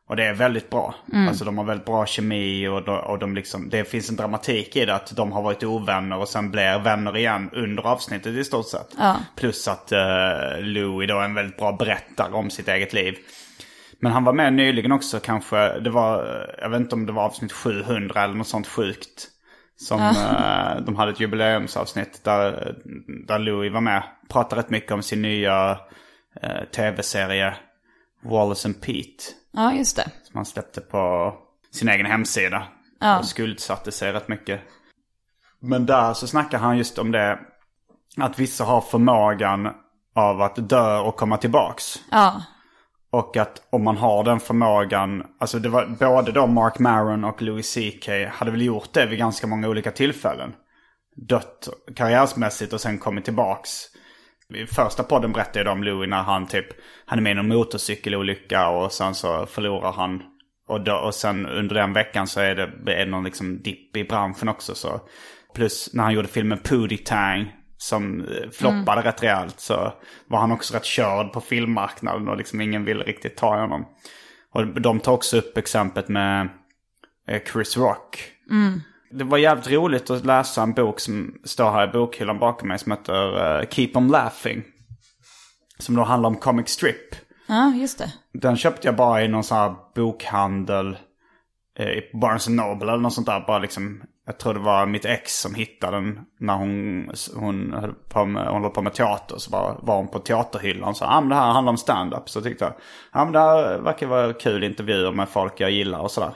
[0.09, 0.95] Och det är väldigt bra.
[1.29, 4.77] Alltså de har väldigt bra kemi och, de, och de liksom, det finns en dramatik
[4.77, 8.45] i det att de har varit ovänner och sen blir vänner igen under avsnittet i
[8.45, 8.97] stort sett.
[9.37, 13.15] Plus att uh, Louis då är en väldigt bra berättare om sitt eget liv.
[14.01, 17.25] Men han var med nyligen också kanske, det var, jag vet inte om det var
[17.25, 19.29] avsnitt 700 eller något sånt sjukt.
[19.81, 22.75] Som eh, de hade ett jubileumsavsnitt där,
[23.27, 24.03] där Louis var med.
[24.29, 25.79] Pratade rätt mycket om sin nya
[26.43, 27.55] eh, tv-serie
[28.23, 29.25] Wallace and Pete.
[29.53, 30.11] ja, just det.
[30.23, 31.35] Som han släppte på
[31.73, 32.63] sin egen hemsida.
[33.01, 33.19] Ja.
[33.19, 34.61] Och skuldsatte sig rätt mycket.
[35.61, 37.39] Men där så snackar han just om det.
[38.17, 39.75] Att vissa har förmågan
[40.15, 41.85] av att dö och komma tillbaks.
[42.11, 42.43] Ja,
[43.13, 47.43] och att om man har den förmågan, alltså det var både då Mark Maron och
[47.43, 50.53] Louis CK hade väl gjort det vid ganska många olika tillfällen.
[51.29, 53.71] Dött karriärsmässigt och sen kommit tillbaks.
[54.55, 56.67] I första podden berättade jag om Louis när han typ,
[57.07, 60.23] han är med i någon motorcykelolycka och sen så förlorar han.
[60.69, 63.97] Och, då, och sen under den veckan så är det, är det någon liksom dipp
[63.97, 65.01] i branschen också så.
[65.55, 69.93] Plus när han gjorde filmen Pootie Tang som eh, floppade rätt rejält så
[70.27, 73.87] var han också rätt körd på filmmarknaden och liksom ingen ville riktigt ta honom.
[74.53, 76.49] Och de tar också upp exemplet med
[77.29, 78.33] eh, Chris Rock.
[79.11, 82.79] Det var jävligt roligt att läsa en bok som står här i bokhyllan bakom mig
[82.79, 84.63] som heter eh, Keep 'em Laughing.
[85.79, 87.15] Som då handlar om comic strip.
[87.49, 88.13] ja just det.
[88.33, 90.97] Den köpte jag bara i någon sån här bokhandel.
[91.79, 93.45] Eh, i Barnes Noble eller något sånt där.
[93.47, 97.93] Bara liksom, jag tror det var mitt ex som hittade den när hon, hon, höll,
[97.93, 99.39] på med, hon höll på med teater.
[99.39, 102.29] Så var, var hon på teaterhyllan och sa ah, men det här handlar om stand-up.
[102.29, 102.75] Så tyckte jag,
[103.13, 106.35] ja men det här verkar vara kul intervjuer med folk jag gillar och sådär.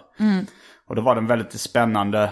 [0.89, 2.23] Och då var det en väldigt spännande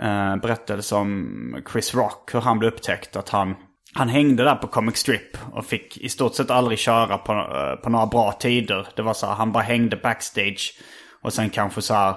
[0.00, 2.34] eh, berättelse om Chris Rock.
[2.34, 3.16] Hur han blev upptäckt.
[3.16, 3.54] Att han,
[3.94, 7.82] han hängde där på Comic Strip och fick i stort sett aldrig köra på, eh,
[7.82, 8.88] på några bra tider.
[8.96, 10.80] Det var så här, han bara hängde backstage.
[11.22, 12.14] Och sen kanske så här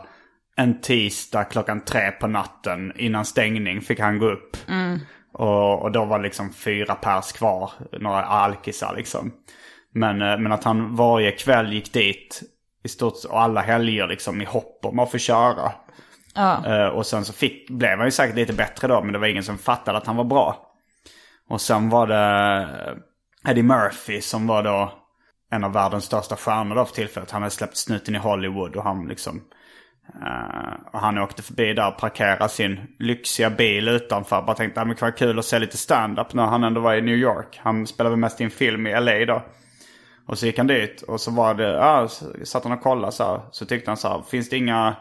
[0.62, 4.58] en tisdag klockan tre på natten innan stängning fick han gå upp.
[5.34, 9.32] Och, och då var det liksom fyra pers kvar, några alkisar liksom.
[9.94, 12.42] Men, eh, men att han varje kväll gick dit
[12.84, 15.72] i stort och alla helger liksom i hopp om att få köra.
[16.66, 19.28] Eh, och sen så fick, blev han ju säkert lite bättre då, men det var
[19.28, 20.68] ingen som fattade att han var bra.
[21.50, 22.68] Och sen var det
[23.46, 24.94] eh, Eddie Murphy som var då
[25.52, 27.32] en av världens största stjärnor då för tillfället.
[27.32, 29.42] Han hade släppt Snuten i Hollywood och han liksom...
[30.92, 34.42] och han åkte förbi där och parkerade sin lyxiga bil utanför.
[34.42, 37.02] Bara tänkte att det vara kul att se lite stand-up när han ändå var i
[37.02, 37.60] New York.
[37.64, 39.44] Han spelade väl mest i en film i LA då.
[40.26, 43.12] Och så gick han dit och så var det, ja, så satt han och kollade
[43.12, 43.42] så här.
[43.52, 44.96] Så tyckte han så här, finns det inga,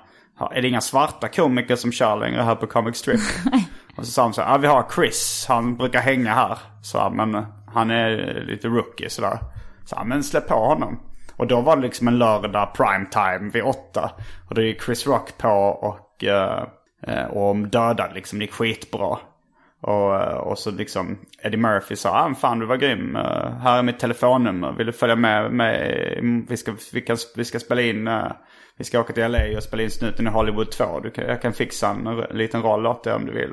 [0.50, 3.20] är det inga svarta komiker som kör längre här på Comic Strip?
[3.96, 6.58] och så sa han så här, ja vi har Chris, han brukar hänga här.
[6.82, 9.38] Så här, men han är lite rookie sådär.
[9.84, 11.00] Så här, men släpp på honom.
[11.40, 14.10] Och då var det liksom en lördag primetime vid åtta.
[14.48, 16.64] Och då gick Chris Rock på och, eh,
[17.06, 19.18] eh och dödade liksom, det gick skitbra.
[19.80, 23.22] Och, eh, och så liksom Eddie Murphy sa, ah, fan du var grym, uh,
[23.62, 26.18] här är mitt telefonnummer, vill du följa med mig?
[26.48, 28.32] Vi ska, vi kan, vi ska spela in, uh,
[28.76, 31.00] vi ska åka till LA och spela in Snuten i Hollywood 2.
[31.00, 33.52] Du kan, jag kan fixa en, liten roll åt dig om du vill.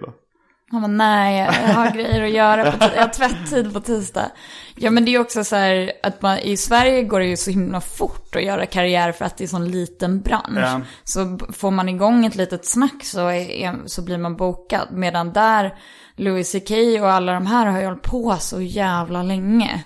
[0.72, 2.72] Han bara, nej, jag har grejer att göra.
[2.72, 4.32] På jag har tvättid på tisdag.
[4.76, 7.50] Ja, men det är också så här att man, i Sverige går det ju så
[7.52, 10.58] himla fort att göra karriär för att det är sån liten bransch.
[10.60, 10.82] Ja.
[11.04, 14.88] Så får man igång ett litet snack så, är, så blir man bokad.
[14.92, 15.78] Medan där,
[16.16, 19.84] Louis CK och alla de här har ju hållit på så jävla länge.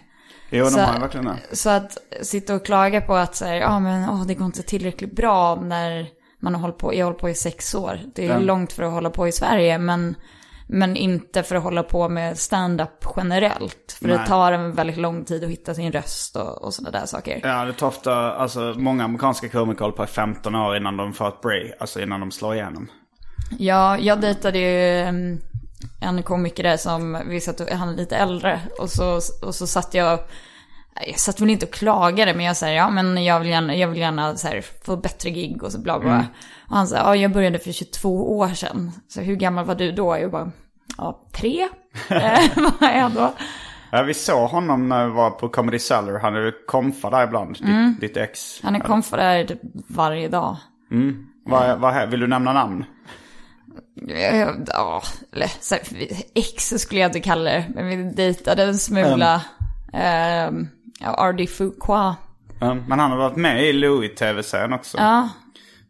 [0.49, 1.55] Jo, de Så- har ju verkligen det.
[1.55, 4.63] Så att sitta och klaga på att så här, ja men åh, det går inte
[4.63, 6.07] tillräckligt bra när
[6.39, 7.99] man har hållit på, jag har hållit på i sex år.
[8.15, 8.39] Det är Ja.
[8.39, 10.15] långt för att hålla på i Sverige, men,
[10.73, 13.97] men inte för att hålla på med stand-up generellt.
[13.99, 14.27] För det Nej.
[14.27, 17.39] tar en väldigt lång tid att hitta sin röst och, och sådana där saker.
[17.43, 21.13] Ja, det tar ofta, alltså många amerikanska komiker håller på i 15 år innan de
[21.13, 22.87] får ett break, alltså innan de slår igenom.
[23.59, 25.39] Ja, jag dejtade ju em,
[26.01, 28.59] en komiker där som, vi satt han är lite äldre.
[28.79, 30.19] Och så, och så satt jag,
[31.07, 33.87] jag satt väl inte och klagade, men jag säger ja men jag vill gärna, jag
[33.87, 36.25] vill gärna här, få bättre gig och så bla bla.
[36.69, 38.91] Och han sa, ja jag började för 22 år sedan.
[39.07, 40.17] Så hur gammal var du då?
[40.17, 40.51] Jag bara,
[40.97, 41.67] ja tre.
[42.09, 43.33] Eh, Vad är jag då?
[43.91, 46.19] Ja, vi såg honom när vi var på Comedy Cellar.
[46.19, 48.61] Han är ju komfa där ibland, ditt, ditt ex.
[48.63, 50.57] Han är konfa där typ varje dag.
[51.45, 52.85] Vad, vad, vill du nämna namn?
[54.09, 55.01] Eh, Ja,
[55.33, 55.83] eller så här,
[56.35, 57.65] ex skulle jag inte kalla det.
[57.75, 59.41] Men vi dejtade en smula.
[59.93, 60.67] ehm,
[60.99, 61.47] ja, R.D.
[61.47, 62.15] Fuqua.
[62.59, 64.97] Ja, Men han har varit med i Louis-tv-serien också.
[64.97, 65.29] Ja,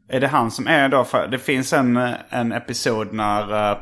[0.09, 3.77] Är det han som är då, för det finns en, eh, en episod när, eh,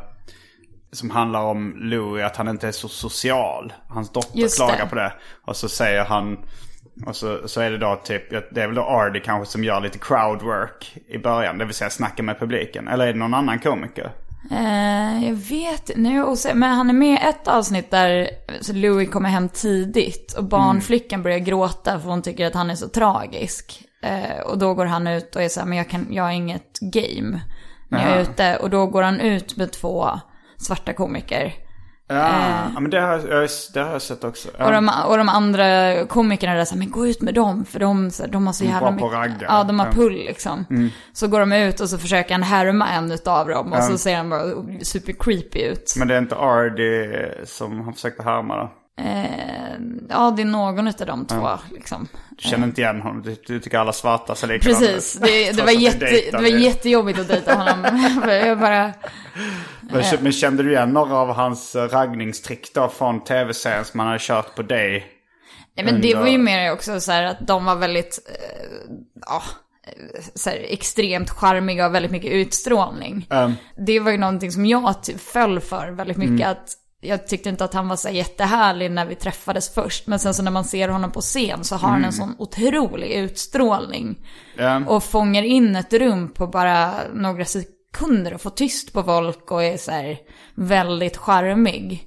[0.92, 3.74] som handlar om Louis, att han inte är så social.
[3.88, 4.90] Hans dotter Just klagar det.
[4.90, 5.14] på det.
[5.46, 6.38] Och så säger han,
[7.06, 9.82] och så, så är det då typ, det är väl då Ardy kanske som gör
[9.82, 11.58] lite crowdwork i början.
[11.58, 12.88] Det vill säga snacka med publiken.
[12.88, 14.12] Eller är det någon annan komiker?
[14.52, 18.30] Eh, jag vet nu men han är med i ett avsnitt där
[18.62, 22.76] så Louis kommer hem tidigt och barnflickan börjar gråta för hon tycker att han är
[22.76, 23.84] så tragisk.
[24.02, 26.32] Eh, och då går han ut och är så här, men jag, kan, jag har
[26.32, 27.42] inget game
[27.90, 28.58] när jag är ute.
[28.58, 30.20] Och då går han ut med två
[30.60, 31.54] svarta komiker.
[32.12, 32.30] Ja,
[32.74, 34.50] ja men det har, jag, det har jag sett också.
[34.60, 38.12] Och, de, och de andra komikerna där säger men gå ut med dem för de,
[38.12, 39.36] så de har så jävla att ragga.
[39.48, 39.92] Ja, de har Ja.
[39.92, 40.66] pull liksom.
[41.14, 43.82] Så går de ut och så försöker han härma en utav dem och Ja.
[43.82, 44.42] så ser han bara
[44.82, 45.94] super creepy ut.
[45.98, 47.08] Men det är inte Ardy
[47.46, 48.72] som han försökte härma då?
[49.06, 52.08] Eh, ja, det är någon utav de två liksom.
[52.30, 53.22] Du känner inte igen honom?
[53.22, 54.80] Du, du tycker alla svarta ser likadana?
[54.80, 56.50] Precis, det, det, var jätte, det var det.
[56.50, 58.02] jättejobbigt att dejta honom.
[58.28, 58.94] jag bara,
[59.82, 64.08] Men, men kände du igen några av hans eh, raggningstrick då från tv-serien som han
[64.08, 65.08] hade kört på dig?
[65.76, 68.68] nej men det Ändå- var ju mer också så här att de var väldigt, eh,
[69.28, 69.42] ja,
[70.36, 73.28] så här, extremt charmiga och väldigt mycket utstrålning.
[73.30, 73.54] Um,
[73.88, 76.48] Det var ju någonting som jag ty- föll för väldigt mycket.
[76.48, 76.70] Att
[77.02, 80.08] jag tyckte inte att han var så här jättehärlig när vi träffades först.
[80.08, 83.12] Men sen så när man ser honom på scen så har han en sån otrolig
[83.12, 84.26] utstrålning.
[84.58, 84.86] ja.
[84.88, 89.64] Och fångar in ett rum på bara några sekunder och får tyst på folk och
[89.64, 90.18] är så här
[90.56, 92.06] väldigt charmig.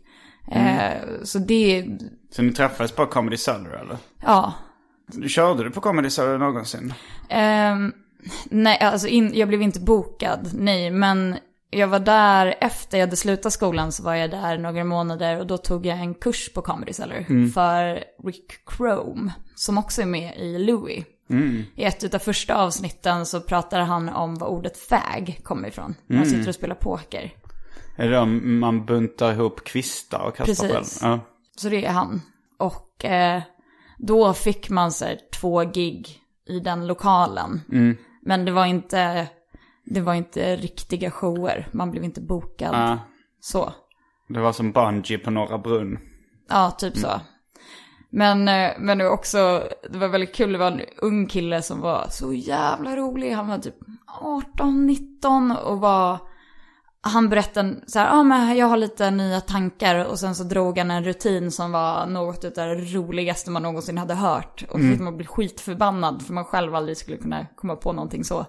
[0.52, 0.92] Eh,
[1.24, 1.86] så det,
[2.30, 3.96] Så ni träffades på Comedy Cellar eller?
[4.24, 4.52] ja.
[5.28, 6.94] Körde du på Comedy Cellar någonsin?
[7.28, 7.92] Ehm,
[8.44, 10.90] nej, alltså in, jag blev inte bokad, nej.
[10.90, 11.36] Men
[11.72, 15.46] jag var där efter jag hade slutat skolan så var jag där några månader och
[15.46, 20.36] då tog jag en kurs på Comedy Cellar för Rick Chrome, som också är med
[20.36, 21.04] i Louis.
[21.76, 25.94] I ett av första avsnitten så pratar han om var ordet fag kommer ifrån.
[26.06, 27.32] När man sitter och spelar poker.
[27.96, 31.00] Är det då man buntar ihop kvistar och kastar Precis.
[31.00, 31.12] själv?
[31.12, 31.20] Ja.
[31.56, 32.22] Så det är han.
[32.58, 33.42] Och eh,
[33.98, 36.08] då fick man så här, två gig
[36.48, 37.60] i den lokalen.
[38.22, 39.26] Men det var inte,
[39.84, 41.68] det var inte riktiga shower.
[41.72, 42.74] Man blev inte bokad.
[42.74, 42.98] Ja.
[43.40, 43.72] Så.
[44.28, 45.98] Det var som bungee på Norra Brunn.
[46.48, 47.20] Ja, typ så.
[48.10, 51.62] Men, eh, men det var också, det var väldigt kul, det var en ung kille
[51.62, 53.32] som var så jävla rolig.
[53.32, 53.76] Han var typ
[54.20, 56.18] 18, 19 och var,
[57.00, 60.44] han berättade så här, ja ah, men jag har lite nya tankar och sen så
[60.44, 64.64] drog han en rutin som var något av det roligaste man någonsin hade hört.
[64.70, 68.24] Och så fick man bli skitförbannad för man själv aldrig skulle kunna komma på någonting
[68.24, 68.46] så.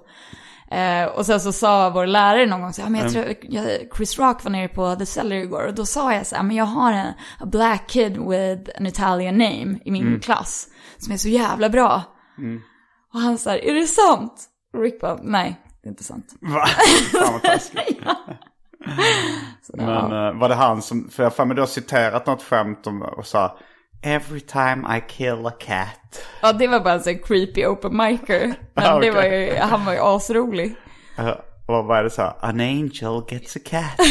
[0.73, 3.65] Eh, och sen så sa vår lärare någon gång så här, men jag tror, jag,
[3.95, 6.55] Chris Rock var nere på The Cellar igår och då sa jag så här, men
[6.55, 7.07] jag har en
[7.39, 12.01] a black kid with an Italian name i min klass som är så jävla bra.
[13.13, 14.33] Och han sa, är det sant?
[14.73, 16.25] Och Rick bara, nej, det är inte sant.
[16.39, 16.65] Va?
[17.11, 17.99] Fan vad taskigt.
[19.73, 22.43] Men eh, var det han som, för jag har för mig du har citerat något
[22.43, 23.57] skämt om och sa
[24.05, 26.25] Every time I kill a cat.
[26.41, 28.55] Ja, det var bara en sån creepy open micer.
[28.73, 30.75] Men Ah, det var ju, han var ju asrolig.
[31.19, 31.29] Uh,
[31.65, 32.21] och vad är det så?
[32.39, 33.99] An angel gets a cat.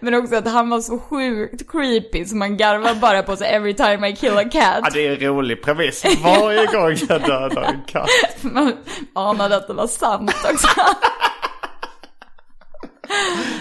[0.00, 3.74] men också att han var så sjukt creepy så man garvar bara på sig every
[3.74, 4.80] time I kill a cat.
[4.82, 6.04] Ja, det är en rolig premiss.
[6.24, 8.08] Varje gång jag dödar en katt.
[8.40, 8.72] Man
[9.14, 10.68] anade att det var sant också.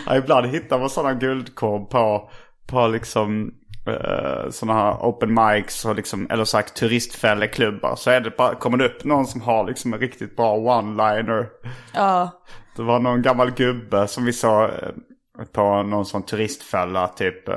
[0.05, 2.29] Ja, ibland hittar man sådana guldkorn på,
[2.71, 3.53] på liksom
[3.87, 7.95] uh, sådana här open mics och liksom, eller sagt turistfälleklubbar.
[7.95, 11.47] Så är det bara, kommer det upp någon som har liksom en riktigt bra one-liner.
[11.93, 12.31] Ja.
[12.75, 17.55] Det var någon gammal gubbe som vi såg eh, på någon sån turistfälla, typ uh,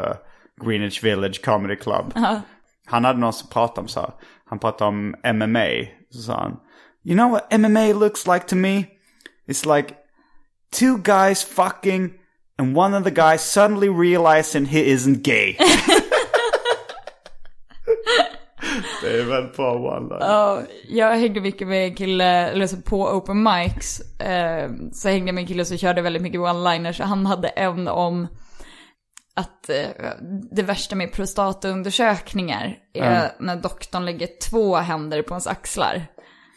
[0.64, 2.12] Greenwich Village Comedy Club.
[2.86, 4.10] Han hade någon som pratade om så här.
[4.46, 5.68] Han pratade om MMA.
[6.10, 6.56] Så sa han.
[7.04, 8.84] You know what MMA looks like to me?
[9.48, 9.94] It's like
[10.70, 12.10] two guys fucking
[12.58, 15.56] and one of the guys suddenly realizing he isn't gay.
[19.02, 23.02] det är väl bra one Ja, jag hängde mycket med en kille, eller så på
[23.02, 27.02] open mics, eh, så hängde jag med en kille som körde väldigt mycket one-liners.
[27.02, 28.26] Han hade en om
[29.36, 29.86] att eh,
[30.52, 36.06] det värsta med prostataundersökningar är när doktorn lägger två händer på ens axlar.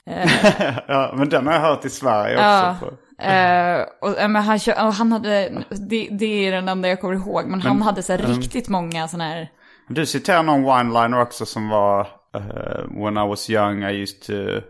[0.88, 2.44] Ja, men den har jag hört i Sverige också.
[2.44, 2.78] Ja.
[2.80, 3.07] På.
[3.22, 7.14] Eh, och, eh, men han, och han hade, det, det är den enda jag kommer
[7.14, 9.52] ihåg, men han hade så här riktigt många sådana här,
[9.90, 12.02] Du citerar någon one-liner också som var
[12.38, 14.62] uh, When I was young I used to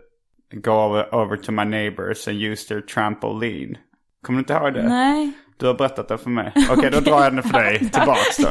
[0.52, 3.78] go over, over to my neighbors and use their trampoline.
[4.26, 4.84] Kommer du inte ihåg det?
[4.90, 6.54] nej, Du har berättat det för mig.
[6.72, 8.48] Okej, då drar jag den för dig tillbaks då.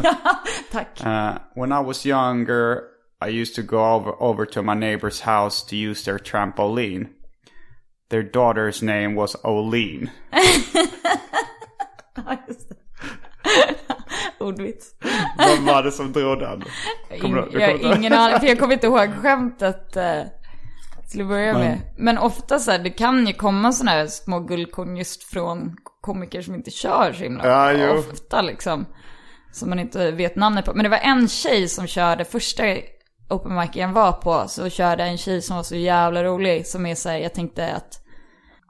[0.73, 1.01] tack.
[1.07, 2.79] Uh, when I was younger
[3.27, 7.07] I used to go over, over to my neighbor's house to use their trampoline.
[8.11, 10.11] Their daughter's name was Oline.
[14.39, 14.95] Ordvits.
[15.39, 16.65] Vem var det som drog den?
[17.21, 20.23] Kommer jag, inte- ingen aning, för jag kommer inte ihåg skämtet eh,
[21.11, 21.81] till att börja med.
[21.97, 26.43] Men ofta så här, det kan ju komma sådana här små guldkorn just från komiker
[26.43, 27.99] som inte kör så himla Ja, jo.
[28.13, 28.87] ofta liksom.
[29.53, 30.75] Som man inte vet namnet på.
[30.75, 32.63] Men det var en tjej som körde första
[33.29, 34.45] open mic var på.
[34.49, 36.67] Så körde en tjej som var så jävla rolig.
[36.67, 38.03] Som är så här, jag tänkte att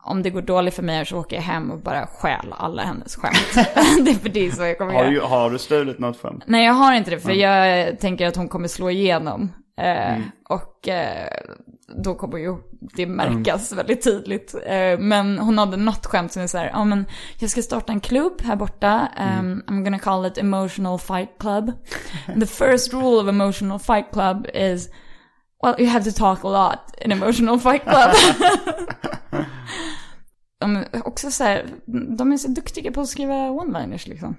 [0.02, 3.16] om det går dåligt för mig så åker jag hem och bara stjäl alla hennes
[3.16, 3.36] skämt.
[4.04, 5.10] det är för det så jag kommer Har göra.
[5.10, 6.44] du, har du stulit något skämt?
[6.46, 9.52] Nej, jag har inte det, för jag tänker att hon kommer slå igenom.
[9.80, 11.28] Eh, Och eh,
[12.04, 12.56] då kommer ju
[12.96, 14.54] det märkas väldigt tydligt.
[14.66, 17.06] Eh, men hon hade något skämt som är så här, ja men
[17.38, 19.08] jag ska starta en klubb här borta.
[19.40, 21.72] Um, I'm gonna call it emotional fight club.
[22.40, 24.88] The first rule of emotional fight club is
[25.62, 28.10] Well, you have to talk a lot in emotional fight club.
[30.60, 31.66] de är också så här,
[32.18, 34.36] de är så duktiga på att skriva one-liners liksom.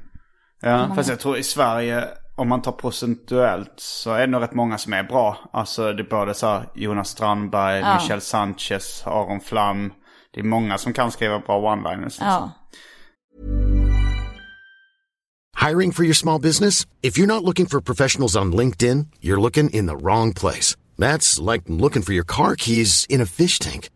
[0.61, 2.03] Ja, fast jag tror i Sverige,
[2.37, 5.37] om man tar procentuellt så är det nog rätt många som är bra.
[5.53, 9.91] Alltså det är både så här Jonas Strandberg, Michel Sanchez, Aron Flam.
[10.33, 12.03] Det är många som kan skriva bra one-liners.
[12.03, 12.27] liksom.
[12.27, 12.51] Ja.
[15.67, 16.85] Hiring for your small business?
[17.01, 20.77] If you're not looking for professionals on LinkedIn, you're looking in the wrong place.
[20.97, 23.89] That's like looking for your car keys in a fish tank.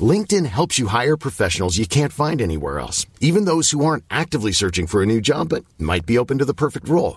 [0.00, 4.52] LinkedIn helps you hire professionals you can't find anywhere else, even those who aren't actively
[4.52, 7.16] searching for a new job but might be open to the perfect role.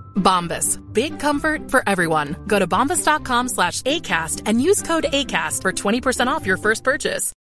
[0.15, 0.79] Bombas.
[0.93, 2.35] Big comfort for everyone.
[2.47, 7.33] Go to bombas.com slash ACAST and use code ACAST for 20% off your first purchase.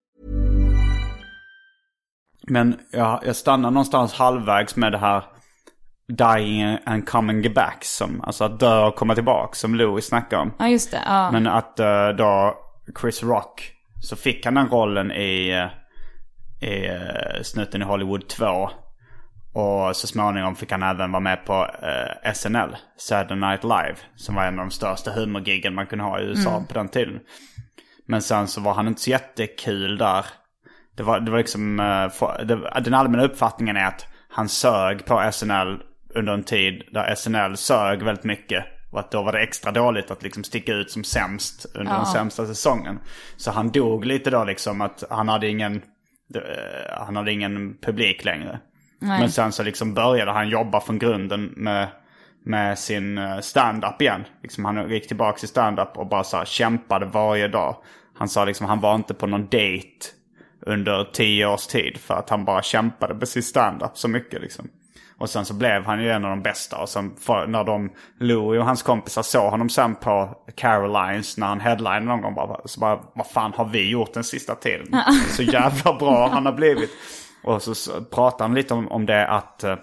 [2.47, 5.23] Men jag, jag stannar någonstans halvvägs med det här
[6.07, 7.85] dying and coming back.
[7.85, 10.53] Som, alltså att dö och komma tillbaka som Louis snackade om.
[10.59, 11.01] Ja, just det.
[11.05, 11.31] Ja.
[11.31, 12.57] Men att eh, då
[13.01, 18.69] Chris Rock, så fick han den rollen i, eh, i uh, Snuten i Hollywood 2.
[19.53, 23.95] Och så småningom fick han även vara med på eh, SNL, Saturday Night Live.
[24.15, 27.19] Som var en av de största humorgiggen man kunde ha i USA på den tiden.
[28.07, 30.25] Men sen så var han inte så jättekul där.
[30.97, 35.05] det var, det var liksom, eh, för, det, den allmänna uppfattningen är att han sög
[35.05, 35.79] på SNL
[36.15, 38.65] under en tid där SNL sög väldigt mycket.
[38.91, 42.01] Och att då var det extra dåligt att liksom sticka ut som sämst under den
[42.05, 42.13] Ja.
[42.13, 42.99] sämsta säsongen.
[43.37, 45.75] Så han dog lite då liksom att han hade ingen,
[46.35, 48.59] eh, han hade ingen publik längre.
[48.99, 49.19] Nej.
[49.19, 51.87] Men sen så liksom började han jobba från grunden med,
[52.43, 54.23] med sin eh, stand-up igen.
[54.41, 57.75] Liksom han gick tillbaka till stand-up och bara så här kämpade varje dag.
[58.17, 60.05] Han sa liksom han var inte på någon date
[60.61, 64.69] under tio års tid för att han bara kämpade med sin stand-up så mycket liksom.
[65.17, 66.77] Och sen så blev han ju en av de bästa.
[66.77, 67.15] Och sen
[67.47, 72.21] när de, Louis och hans kompisar såg honom sen på Carolines när han headlinade någon
[72.21, 72.35] gång.
[72.35, 75.01] Bara, så bara, vad fan har vi gjort den sista tiden?
[75.29, 76.89] Så jävla bra han har blivit.
[77.43, 79.75] Och så, pratar han lite om, om det att, eh,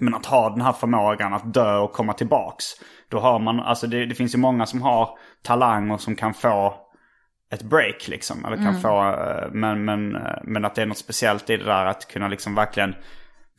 [0.00, 2.64] men att ha den här förmågan att dö och komma tillbaks.
[3.08, 6.34] Då har man, alltså det, det finns ju många som har talang och som kan
[6.34, 6.74] få
[7.52, 8.44] ett break liksom.
[8.44, 8.80] Eller kan Mm.
[8.80, 12.08] få, eh, men, men, eh, men att det är något speciellt i det där att
[12.08, 12.94] kunna liksom verkligen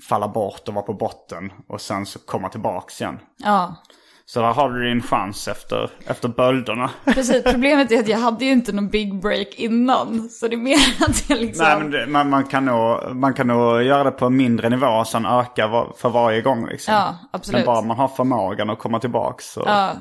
[0.09, 3.19] falla bort och vara på botten och sen så komma tillbaks igen.
[3.38, 3.75] Ja,
[4.30, 6.89] Så där har du din chans efter, efter bölderna.
[7.05, 7.43] precis.
[7.43, 10.30] Problemet är att jag hade ju inte någon big break innan.
[10.30, 11.65] Så det är mer att jag liksom...
[11.65, 14.69] Nej men det, man, man, kan nog, man kan nog göra det på en mindre
[14.69, 16.93] nivå och sen öka var, för varje gång liksom.
[16.93, 17.59] Ja, absolut.
[17.59, 19.51] Men bara man har förmågan att komma tillbaks.
[19.51, 19.63] Så.
[19.65, 19.91] Ja,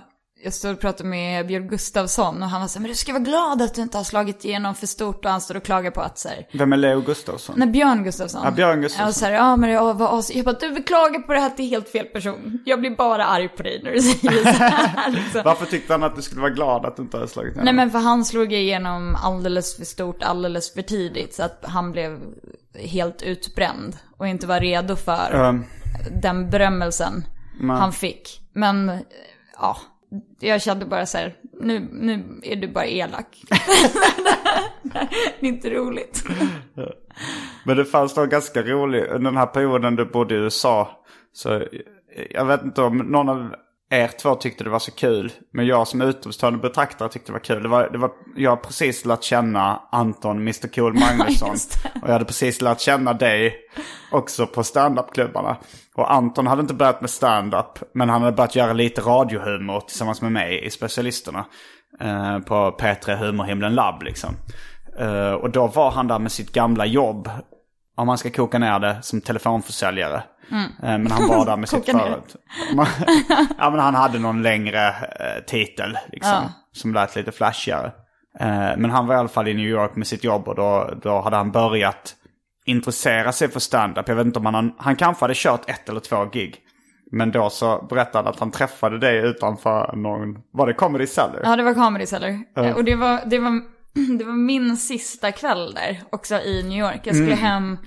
[0.44, 3.12] jag stod och pratade med Björn Gustafsson och han var så här, men du ska
[3.12, 5.90] vara glad att du inte har slagit igenom för stort och han står och klagar
[5.90, 7.54] på att så här, Vem är Leo Gustafsson?
[7.58, 8.42] Nej, Björn Gustafsson.
[8.44, 9.00] Ja, Björn Gustafsson.
[9.02, 10.34] Jag var så här, ja men jag var as...
[10.34, 12.58] Jag bara, du klagar på det här till helt fel person.
[12.64, 15.10] Jag blir bara arg på dig när du säger så här.
[15.10, 15.42] Liksom.
[15.44, 17.72] Varför tyckte han att du skulle vara glad att du inte hade slagit ner Nej
[17.72, 21.34] men för han slog igenom alldeles för stort, alldeles för tidigt.
[21.34, 22.20] Så att han blev
[22.74, 23.96] helt utbränd.
[24.16, 25.64] Och inte var redo för Ehm,
[26.22, 27.24] den berömmelsen
[27.60, 27.76] Nej.
[27.76, 28.40] han fick.
[28.52, 28.98] Men
[29.58, 29.76] ja,
[30.38, 33.42] jag kände bara så här, nu, nu är du bara elak.
[34.82, 36.24] det är inte roligt.
[37.64, 41.04] Men det fanns nog ganska roligt, under den här perioden du bodde i USA.
[41.32, 41.62] Så
[42.30, 43.54] jag vet inte om någon av
[43.90, 45.32] er två tyckte det var så kul.
[45.52, 47.62] Men jag som utomstående betraktare tyckte det var kul.
[47.62, 51.56] Det var, det var, jag har precis lärt känna Anton Mr Cool Magnusson.
[52.02, 53.54] Och jag hade precis lärt känna dig
[54.12, 55.56] också på standup-klubbarna.
[55.94, 57.78] Och Anton hade inte börjat med standup.
[57.94, 61.46] Men han hade börjat göra lite radiohumor tillsammans med mig i Specialisterna.
[62.00, 64.34] Eh, på P3 Humorhimlen Lab liksom.
[64.98, 67.30] Eh, och då var han där med sitt gamla jobb.
[67.96, 70.22] Om man ska koka ner det som telefonförsäljare.
[70.50, 70.64] Mm.
[70.64, 72.22] Eh, men han var där med sitt företag.
[73.58, 76.32] ja men han hade någon längre eh, titel liksom.
[76.32, 76.52] Ja.
[76.72, 77.92] Som lät lite flashigare.
[78.40, 80.90] Eh, men han var i alla fall i New York med sitt jobb och då,
[81.02, 82.14] då hade han börjat
[82.64, 84.08] intressera sig för stand-up.
[84.08, 86.62] Jag vet inte om han, han kanske hade kört ett eller två gig.
[87.12, 91.40] Men då så berättade han att han träffade dig utanför någon, var det Comedy Cellar?
[91.44, 92.38] Ja, det var Comedy Cellar.
[92.54, 92.74] Ja.
[92.74, 93.60] Och det var, det, var,
[94.18, 97.00] det var min sista kväll där, också i New York.
[97.04, 97.44] Jag skulle Mm.
[97.44, 97.78] hem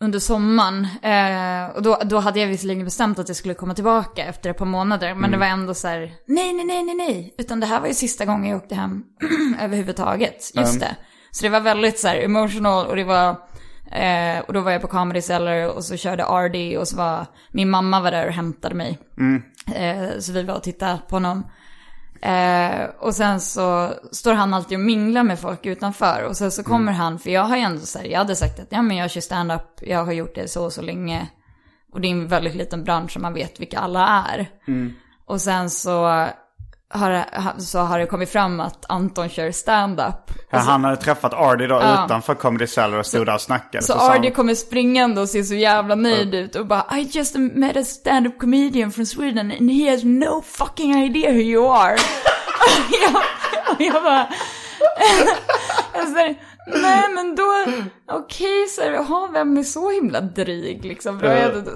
[0.00, 0.86] under sommaren.
[1.02, 4.56] Eh, och då, då hade jag visserligen bestämt att jag skulle komma tillbaka efter ett
[4.58, 5.08] par månader.
[5.08, 5.30] Men Mm.
[5.30, 7.34] det var ändå så här, nej, nej, nej, nej, nej.
[7.38, 9.04] Utan det här var ju sista gången jag åkte hem
[9.60, 10.50] överhuvudtaget.
[10.54, 10.78] Just Mm.
[10.78, 10.96] det.
[11.30, 13.28] Så det var väldigt så här emotional och det var...
[13.92, 17.26] Eh, och då var jag på Comedy Cellar och så körde RD och så var
[17.52, 18.98] min mamma var där och hämtade mig.
[19.18, 19.42] Mm.
[19.74, 21.46] Eh, så vi var och tittade på honom.
[22.22, 26.24] Eh, och sen så står han alltid och minglar med folk utanför.
[26.28, 28.60] Och sen så kommer han, för jag har ju ändå så här, jag hade sagt
[28.60, 31.28] att ja men jag kör stand-up, jag har gjort det så och så länge.
[31.92, 34.50] Och det är en väldigt liten bransch och man vet vilka alla är.
[34.68, 34.92] Mm.
[35.26, 36.26] Och sen så
[36.90, 37.24] har,
[37.58, 40.30] så har det kommit fram att Anton kör stand-up.
[40.50, 42.04] Ja, han hade träffat Ardy då Ja.
[42.04, 43.84] utanför Comedy Cellar och stod där och snackade.
[43.84, 47.02] Så sa Ardy han- kommer springande och ser så jävla nöjd ut och bara I
[47.12, 51.72] just met a stand-up comedian from Sweden and he has no fucking idea who you
[51.76, 51.96] are.
[53.02, 53.22] jag,
[53.86, 54.26] jag bara...
[56.74, 57.64] nej men då,
[58.10, 61.20] okej så här, jaha, vem är så himla dryg liksom?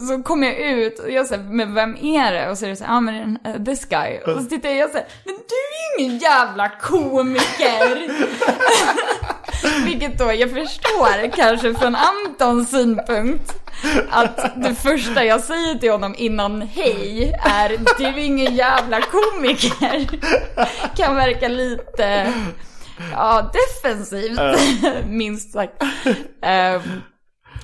[0.09, 2.51] Så kommer jag ut och jag säger, men vem är det?
[2.51, 4.18] Och så är det så ja men uh, this guy.
[4.18, 8.11] Och så tittar jag och säger, men du är ju ingen jävla komiker.
[9.84, 13.53] Vilket då jag förstår kanske från Antons synpunkt.
[14.11, 17.68] Att det första jag säger till honom innan hej är
[17.99, 20.09] du är ingen jävla komiker.
[20.97, 22.32] Kan verka lite,
[23.11, 24.40] ja defensivt
[25.07, 25.82] minst sagt.
[26.42, 27.03] Ehm,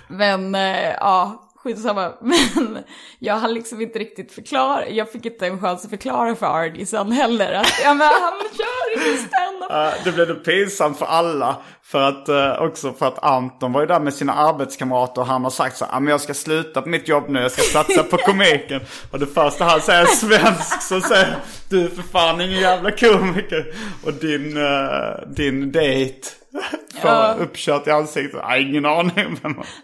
[0.09, 2.13] men eh, ja, skitsamma.
[2.21, 2.79] Men
[3.19, 6.87] jag har liksom inte riktigt förklarat, jag fick inte en chans att förklara för Ardy
[6.87, 7.53] sen heller.
[7.53, 9.71] Att ja men han kör ingen standup.
[9.71, 11.57] Uh, det blev det pinsamt för alla.
[11.83, 15.43] För att, uh, också för att Anton var ju där med sina arbetskamrater och han
[15.43, 17.63] har sagt så här, "Ja, men jag ska sluta på mitt jobb nu, jag ska
[17.63, 18.81] satsa på komiken.
[19.11, 21.37] och det första han säger är svensk, så säger
[21.69, 23.75] du är för fan ingen jävla komiker.
[24.05, 26.40] Och din, uh, din dejt
[27.01, 27.35] får Ja.
[27.39, 28.41] uppkört i ansiktet.
[28.43, 29.39] Jag har ingen aning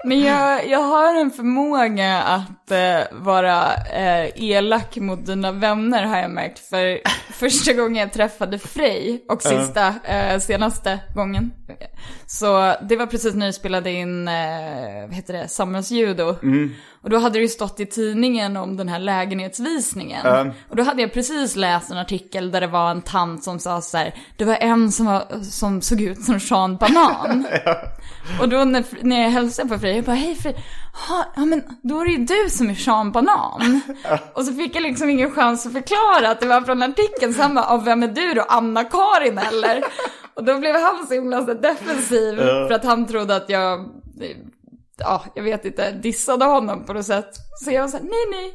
[0.05, 6.19] Men jag, jag har en förmåga att eh, vara eh, elak mot dina vänner har
[6.19, 6.59] jag märkt.
[6.59, 7.01] För
[7.33, 11.53] första gången jag träffade Frej och sista, eh, senaste gången.
[12.27, 14.35] Så det var precis när du spelade in, eh,
[15.07, 16.37] vad heter det, samhällsjudo.
[17.03, 20.27] Och då hade det ju stått i tidningen om den här lägenhetsvisningen.
[20.71, 23.81] Och då hade jag precis läst en artikel där det var en tant som sa
[23.81, 27.47] så här, det var en som, var, som såg ut som Sean Banan.
[28.41, 30.57] Och då när, när jag hälsade på Frej, jag bara hej Frej,
[31.37, 33.81] ja men då är det ju du som är Sean Banan.
[34.35, 37.43] Och så fick jag liksom ingen chans att förklara att det var från artikeln, så
[37.43, 39.83] han bara, "Ja, vem är du då, Anna-Karin eller?
[40.35, 43.89] Och då blev han så himla så defensiv för att han trodde att jag,
[44.97, 47.31] ja jag vet inte, dissade honom på något sätt.
[47.65, 48.55] Så jag var så här, nej nej,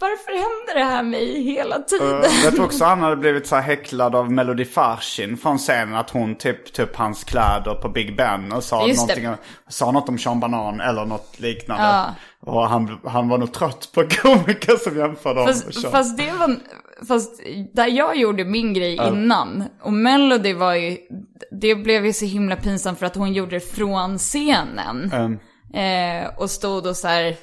[0.00, 2.22] varför händer det här mig hela tiden?
[2.44, 5.94] Jag tror också han hade blivit så här häcklad av Melody Farshin från scenen.
[5.94, 9.22] Att hon typ tog upp hans kläder på Big Ben och sa, Just det.
[9.22, 11.84] någonting, sa något om Sean Banan eller något liknande.
[11.84, 12.14] Ja.
[12.40, 16.56] Och han, han var nog trött på komiker som jämförde med Fast, fast det var,
[17.08, 17.40] fast
[17.72, 20.98] där jag gjorde min grej innan, och Melody var ju,
[21.60, 25.10] det blev ju så himla pinsamt för att hon gjorde det från scenen.
[25.12, 25.38] Ehm,
[25.74, 27.36] Eh, och stod och så här,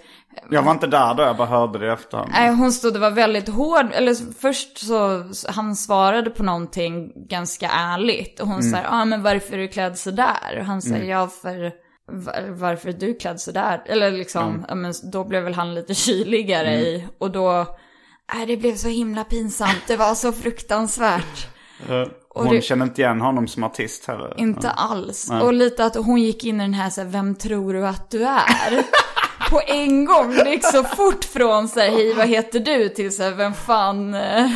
[0.49, 2.29] jag var inte där då, jag bara hörde det i efterhand.
[2.33, 7.69] nej hon stod och var väldigt hård, eller först så, han svarade på någonting ganska
[7.69, 8.39] ärligt.
[8.39, 10.57] Och hon sa, ja ah, men varför är du klädd sådär?
[10.59, 11.71] Och han säger, ja för,
[12.11, 13.83] var, varför är du klädd sådär?
[13.85, 17.77] Eller liksom, ja, men då blev väl han lite kyligare i, och då,
[18.33, 21.47] nej det blev så himla pinsamt, det var så fruktansvärt.
[22.35, 24.33] Eh, hon det- känner inte igen honom som artist heller.
[24.37, 25.31] Inte alls.
[25.41, 28.09] Och lite att hon gick in i den här så här, vem tror du att
[28.09, 28.83] du är?
[29.49, 33.15] På en gång, det gick så fort från så här, hej vad heter du till
[33.15, 34.49] så här, vem fan, eh,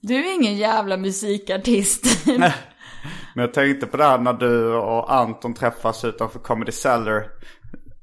[0.00, 2.26] du är ingen jävla musikartist.
[3.34, 7.24] Men jag tänkte på det här när du och Anton träffas utanför Comedy Cellar.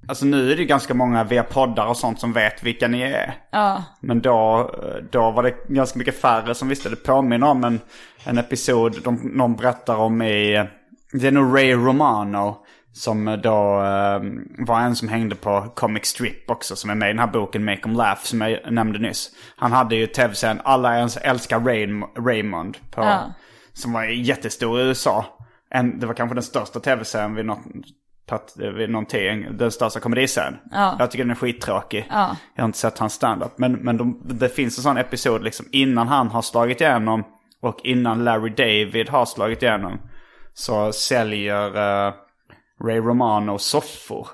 [0.10, 3.34] Alltså nu är det ganska många via poddar och sånt som vet vilka ni är.
[3.52, 4.70] ja, Men då,
[5.12, 6.90] då var det ganska mycket färre som visste.
[6.90, 7.80] Det påminner om en,
[8.24, 10.68] en episod de, någon berättar om i...
[11.14, 12.58] Det är nog Ray Romano.
[12.92, 14.22] Som då eh,
[14.68, 16.76] var en som hängde på Comic Strip också.
[16.76, 19.30] Som är med i den här boken Make 'em Laugh som jag nämnde nyss.
[19.56, 22.78] Han hade ju tv-serien Alla ens älskar Raym- Raymond.
[22.92, 23.34] På, Ja.
[23.74, 25.26] Som var jättestor i USA.
[25.72, 27.60] En, det var kanske den största tv-serien vid något
[28.30, 29.58] på att- vid någonting.
[29.58, 30.58] Den största komediserien.
[30.72, 30.96] Ja.
[31.00, 32.08] Jag tycker den är skittråkig.
[32.10, 32.36] Ja.
[32.56, 33.52] Jag har inte sett hans standup.
[33.58, 37.24] Men, men de, det finns en sån episod liksom innan han har slagit igenom
[37.62, 40.00] och innan Larry David har slagit igenom.
[40.54, 41.66] Så säljer
[42.08, 42.14] eh,
[42.86, 44.28] Ray Romano soffor.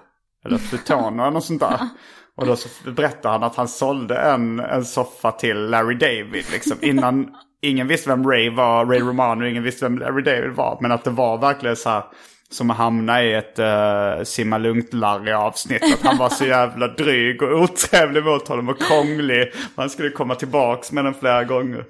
[0.46, 1.80] Eller futoner eller något sånt där.
[2.38, 6.46] Och då så berättar han att han sålde en, en soffa till Larry David.
[6.52, 10.78] Liksom, innan ingen visste vem Ray var, Ray Romano, ingen visste vem Larry David var.
[10.82, 12.04] Men att det var verkligen så här
[12.52, 15.84] som att hamna i ett uh, simma lugnt-Larry avsnitt.
[15.94, 19.52] Att han var så jävla dryg och otrevlig mot honom och krånglig.
[19.76, 21.86] Man skulle komma tillbaks med den flera gånger.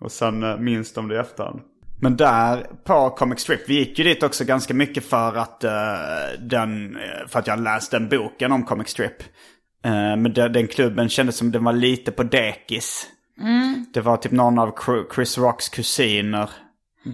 [0.00, 1.60] Och sen uh, minns de det i efterhand.
[2.02, 5.72] Men där på Comic Strip, vi gick ju dit också ganska mycket för att, eh,
[6.40, 9.22] den, eh, för att jag läste den boken om Comic Strip.
[9.84, 13.06] Eh, men den, den klubben kändes som den var lite på dekis.
[13.94, 14.78] Det var typ någon av
[15.14, 16.50] Chris Rocks kusiner,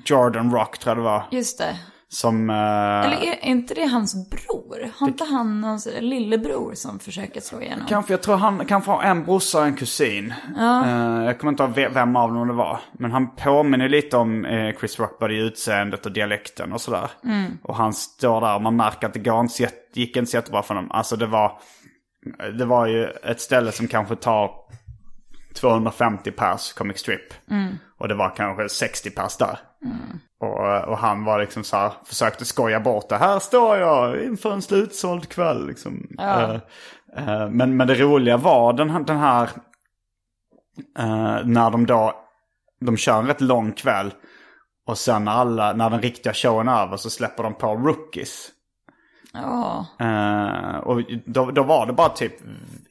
[0.05, 1.76] Jordan Rock tror jag det var, just det.
[2.11, 2.51] Som...
[2.51, 4.91] eh, Eller är, inte det hans bror?
[4.99, 7.87] Har inte han någon lillebror som försöker slå igenom?
[7.89, 10.35] Kanske, jag tror han kanske har en brorsa och en kusin.
[10.59, 12.81] Eh, jag kommer inte ihåg ve- vem av dem det var.
[12.93, 17.11] Men han påminner lite om eh, Chris Rock både i utseendet och dialekten och sådär.
[17.63, 20.63] Och han står där och man märker att det går inte gick inte så jättebra
[20.63, 20.91] för honom.
[20.91, 21.53] Alltså det var,
[22.59, 24.51] det var ju ett ställe som kanske tar
[25.55, 27.35] 250 pers comic strip.
[27.99, 29.59] Och det var kanske 60 pers där.
[30.40, 33.16] Och, och han var liksom så här, försökte skoja bort det.
[33.16, 36.07] Här står jag inför en slutsåld kväll liksom.
[36.18, 36.55] Eh,
[37.16, 39.51] eh, men, men det roliga var den, här- den här,
[40.99, 42.14] eh, när de då,
[42.80, 44.14] de kör en rätt lång kväll.
[44.86, 48.49] Och sen när alla, när den riktiga showen är över så släpper de på rookies.
[49.43, 49.86] Ja.
[50.01, 52.32] Eh, och då, då var det bara typ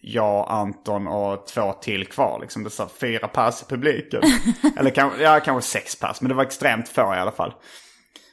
[0.01, 2.39] jag, Anton och två till kvar.
[2.41, 2.63] Liksom.
[2.63, 4.21] Det satt fyra pers i publiken.
[4.77, 7.53] Eller kanske, ja, kanske sex pers, men det var extremt få i alla fall.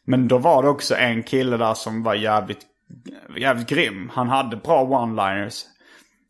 [0.06, 2.66] Men då var det också en kille där som var jävligt,
[3.36, 4.10] jävligt grym.
[4.14, 5.62] Han hade bra one-liners.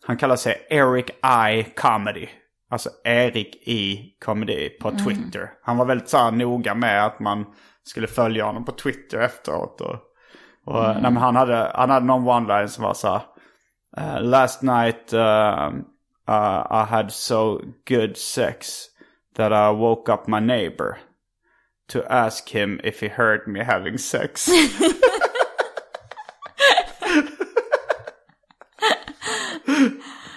[0.06, 2.28] Han kallar sig Eric I Comedy.
[2.70, 5.50] Alltså Erik i Comedy på Twitter.
[5.62, 7.46] Han var väldigt så här noga med att man
[7.82, 9.80] skulle följa honom på Twitter efteråt.
[9.80, 9.96] Och,
[10.64, 11.02] och, mm.
[11.02, 13.20] nej, men han, hade, han hade någon one-line som var så här,
[13.98, 15.72] uh, Last night uh,
[16.28, 18.86] uh, I had so good sex
[19.36, 20.98] that I woke up my neighbor
[21.88, 24.48] to ask him if he heard me having sex.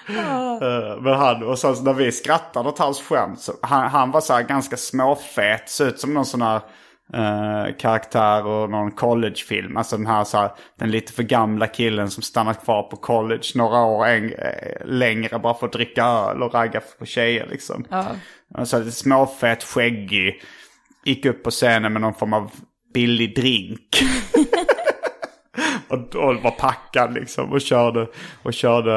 [0.09, 4.21] Uh, men han, och sen när vi skrattade åt hans skämt, så han, han var
[4.21, 6.61] så här ganska småfet, såg ut som någon sån här
[7.13, 9.77] eh, karaktär och någon collegefilm.
[9.77, 13.47] Alltså den här, så här, den lite för gamla killen som stannat kvar på college
[13.55, 17.85] några år en, eh, längre bara för att dricka öl och ragga på tjejer liksom.
[17.89, 18.05] Ja.
[18.53, 20.41] Alltså lite småfet, skäggig,
[21.05, 22.51] gick upp på scenen med någon form av
[22.93, 23.99] billig drink.
[25.87, 28.07] och, och var packad liksom och körde,
[28.43, 28.93] och körde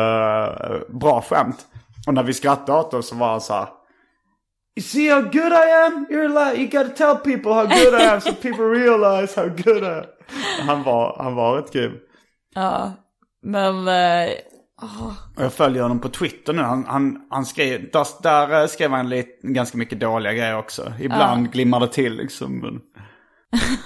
[0.64, 1.66] eh, bra skämt.
[2.06, 3.68] Och när vi skrattade åt det så var han så här.
[4.76, 6.06] You see how good I am?
[6.10, 9.82] You're like, you gotta tell people how good I am so people realize how good
[9.82, 10.04] I am.
[10.68, 11.92] Han var, han var rätt grym.
[12.54, 12.92] Ja,
[13.42, 13.88] men...
[13.88, 14.30] Eh,
[15.36, 16.62] Och jag följer honom på Twitter nu.
[16.62, 20.92] Han, han, han skrev, där, där skrev han lite, ganska mycket dåliga grejer också.
[21.00, 22.58] Ibland glimmar det till liksom.
[22.58, 22.80] Men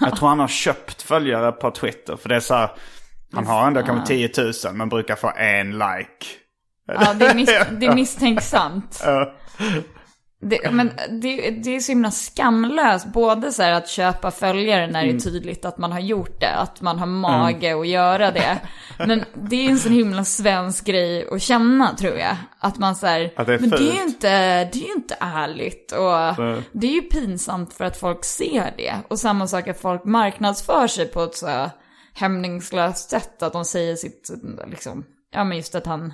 [0.01, 2.17] jag tror han har köpt följare på Twitter.
[2.17, 2.71] För det är så här,
[3.33, 4.31] han har ändå kanske 10
[4.65, 6.27] 000 men brukar få en like.
[6.87, 9.03] ja, det är, mis det är misstänksamt.
[10.47, 13.07] Det, men det, det är så himla skamlöst.
[13.07, 15.17] Både så att köpa följare när det Mm.
[15.17, 16.55] är tydligt att man har gjort det.
[16.55, 18.59] Att man har mage att göra det.
[18.99, 22.37] Men det är en sån himla svensk grej att känna tror jag.
[22.59, 24.29] Att man så här, Att det är men det är ju inte,
[24.65, 25.93] det är inte ärligt.
[25.93, 28.95] Och det är ju pinsamt för att folk ser det.
[29.09, 31.71] Och samma sak att folk marknadsför sig på ett så
[32.15, 33.43] hämningslöst sätt.
[33.43, 34.31] Att de säger sitt,
[34.67, 36.13] liksom, ja men just att han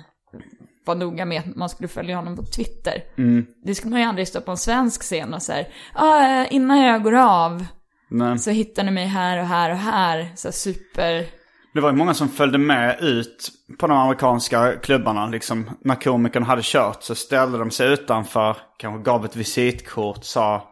[0.85, 3.03] var noga med att man skulle följa honom på Twitter.
[3.17, 3.45] Mm.
[3.63, 7.03] Det skulle man ju aldrig stå på en svensk scen och säga, ah, innan jag
[7.03, 7.65] går av
[8.09, 8.39] Nej.
[8.39, 10.31] så hittar ni mig här och här och här.
[10.35, 11.25] Så här super...
[11.73, 15.27] Det var ju många som följde med ut på de amerikanska klubbarna.
[15.27, 20.71] Liksom, när komikern hade kört så ställde de sig utanför, kanske gav ett visitkort, sa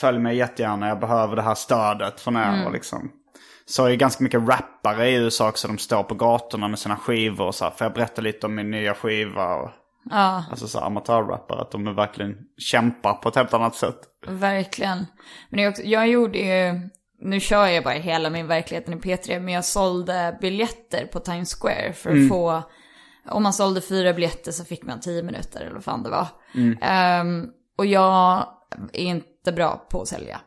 [0.00, 2.48] följ mig jättegärna, jag behöver det här stödet från er.
[2.48, 2.66] Mm.
[2.66, 3.10] Och liksom.
[3.68, 6.96] Så är det ganska mycket rappare i USA också, de står på gatorna med sina
[6.96, 9.54] skivor och så här, får jag berätta lite om min nya skiva?
[9.54, 9.70] Och,
[10.10, 13.98] Ja, alltså så amatörrappare, att de är verkligen kämpar på ett helt annat sätt.
[14.28, 15.06] verkligen.
[15.50, 16.80] Men också, jag gjorde ju,
[17.22, 21.54] nu kör jag bara hela min verkligheten i P3, men jag sålde biljetter på Times
[21.54, 22.28] Square för att Mm.
[22.28, 22.62] få,
[23.30, 26.26] om man sålde fyra biljetter så fick man tio minuter eller vad fan det var.
[26.54, 26.78] Mm.
[26.82, 27.46] Ehm,
[27.78, 28.46] och jag
[28.92, 30.40] är inte bra på att sälja.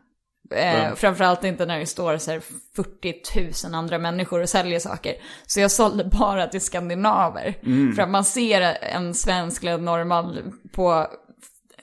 [0.56, 0.96] Eh.
[0.96, 2.42] Framförallt inte när det står så här
[2.76, 5.14] 40 000 andra människor och säljer saker.
[5.48, 7.56] Så jag sålde bara till skandinaver.
[7.66, 7.94] Mm.
[7.96, 11.08] För att man ser en svensk eller norrman på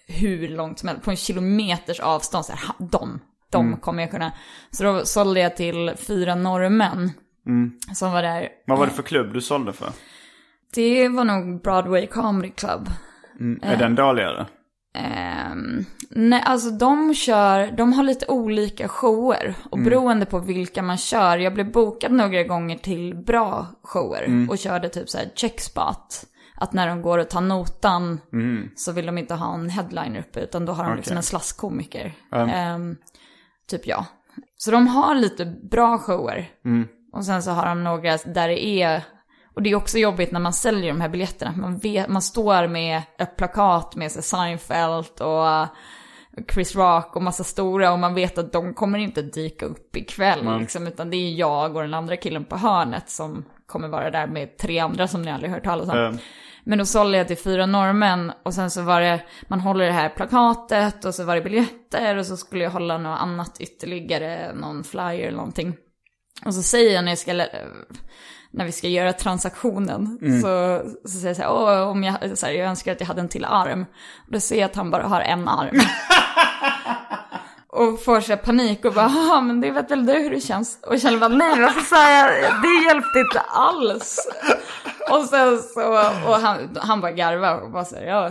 [0.09, 2.45] hur långt som helst, på en kilometers avstånd.
[2.45, 3.81] Så här, de, de Mm.
[3.81, 4.33] kommer jag kunna.
[4.71, 7.11] Så då sålde jag till fyra norrmän
[7.47, 7.73] Mm.
[7.95, 8.49] som var där.
[8.67, 9.89] Vad var det för klubb du sålde för?
[10.75, 12.89] Det var nog Broadway Comedy Club.
[13.41, 13.61] Mm.
[13.63, 13.79] Är Eh.
[13.79, 14.47] den dåligare?
[14.97, 19.55] Ehm, nej, alltså de kör, de har lite olika shower.
[19.71, 19.91] Och Mm.
[19.91, 24.23] beroende på vilka man kör, jag blev bokad några gånger till bra shower.
[24.23, 24.51] Mm.
[24.51, 26.25] Och körde typ så här checkspot.
[26.59, 28.71] Att när de går och tar notan Mm.
[28.77, 31.17] så vill de inte ha en headliner uppe, utan då har de liksom Okej.
[31.17, 32.15] en slasskomiker.
[32.33, 32.49] Mm.
[32.51, 32.97] Ehm,
[33.71, 34.05] typ jag.
[34.59, 36.51] Så de har lite bra shower.
[36.65, 36.89] Mm.
[37.13, 39.03] Och sen så har de några där det är,
[39.57, 41.55] och det är också jobbigt när man säljer de här biljetterna.
[41.57, 45.67] Man, vet, man står med ett plakat med här Seinfeld och
[46.53, 50.59] Chris Rock och massa stora och man vet att de kommer inte dyka upp ikväll.
[50.61, 54.27] Liksom, utan det är jag och den andra killen på hörnet som kommer vara där
[54.27, 55.99] med tre andra som ni aldrig hört talas om.
[55.99, 56.19] Mm.
[56.65, 59.93] Men då sålde jag till fyra norrmän och sen så var det, man håller det
[59.93, 64.55] här plakatet och så var det biljetter och så skulle jag hålla något annat ytterligare,
[64.55, 65.77] någon flyer eller någonting.
[66.45, 67.47] Och så säger jag när jag ska,
[68.57, 70.43] när vi ska göra transaktionen, Mm.
[70.43, 73.07] så, så säger jag så här, Åh, om jag, så här, jag önskar att jag
[73.07, 73.87] hade en till arm.
[74.27, 75.81] Och då ser jag att han bara har en arm.
[77.69, 80.79] Och får så panik och bara, ja men det vet väl du hur det känns.
[80.87, 82.31] Och känner bara, nej varför sa jag,
[82.63, 84.29] det hjälpte inte alls.
[85.11, 85.81] Och sen så,
[86.29, 88.31] och han, han bara garvade och bara så här, ja.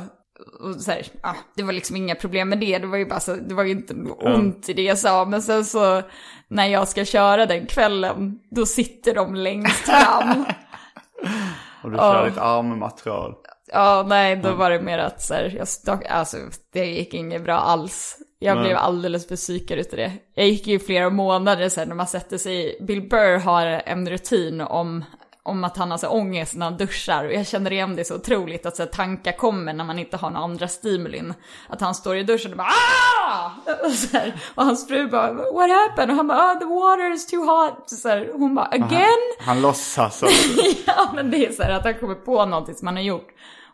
[0.60, 3.20] Och så här, ja, det var liksom inga problem med det, det var ju bara
[3.20, 5.26] så, det var ju inte ont i det jag sa.
[5.26, 6.02] Men sen så,
[6.48, 10.46] när jag ska köra den kvällen, då sitter de längst fram.
[11.84, 13.34] Och du kör ditt armmaterial.
[13.72, 14.60] Ja, nej, då Mm.
[14.60, 16.38] var det mer att så här, jag stock, alltså
[16.74, 18.18] det gick inget bra alls.
[18.40, 20.12] Jag blev alldeles psykad utav det.
[20.34, 24.62] Jag gick ju flera månader sen när man sätter sig, Bill Burr har en rutin
[24.62, 25.04] om,
[25.46, 27.26] om att han har så ångest när han duschar.
[27.26, 30.18] Och jag känner igen det så otroligt att så här, tankar kommer när man inte
[30.18, 31.34] har några andra stimulin.
[31.70, 33.52] Att han står i duschen och bara ah!
[33.86, 36.10] Och, så här, och hans fru bara what happened?
[36.10, 37.90] Och han bara ah, the water is too hot.
[37.90, 39.34] Så här, hon bara again?
[39.40, 40.24] Han låtsas.
[40.24, 40.30] att-
[40.86, 43.28] ja, men det är så här att han kommer på någonting som han har gjort.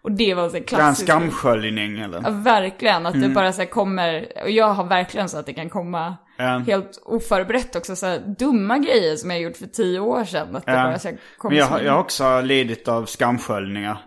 [0.03, 1.07] Och det var så Det är en klassiskt.
[1.09, 2.21] skamsköljning eller?
[2.23, 3.05] Ja, verkligen.
[3.05, 3.33] Att det Mm.
[3.33, 6.57] bara så kommer, och jag har verkligen så att det kan komma Ja.
[6.67, 7.95] helt oförberett också.
[7.95, 10.55] Så här, dumma grejer som jag gjort för tio år sedan.
[10.55, 13.97] Att det bara så kommer Men jag, som- jag har också lidit av skamsköljningar.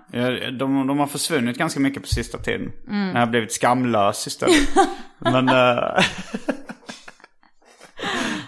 [0.59, 2.73] De, de har försvunnit ganska mycket på sista tiden.
[2.89, 3.07] Mm.
[3.07, 4.69] När jag har blivit skamlös istället.
[5.19, 6.05] men eh,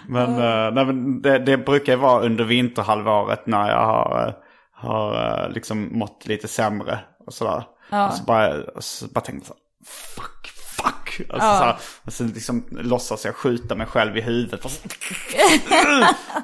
[0.07, 4.33] men, eh, nej, men det, det brukar vara under vinterhalvåret när jag har, eh,
[4.71, 7.63] har liksom mått lite sämre och sådär.
[7.89, 8.07] Ja.
[8.07, 11.31] Och så bara, och så bara tänkte jag så, fuck, fuck.
[11.33, 11.57] Alltså, Ja.
[11.59, 14.65] så här, och så liksom låtsas jag skjuta mig själv i huvudet.
[14.65, 14.87] Och så,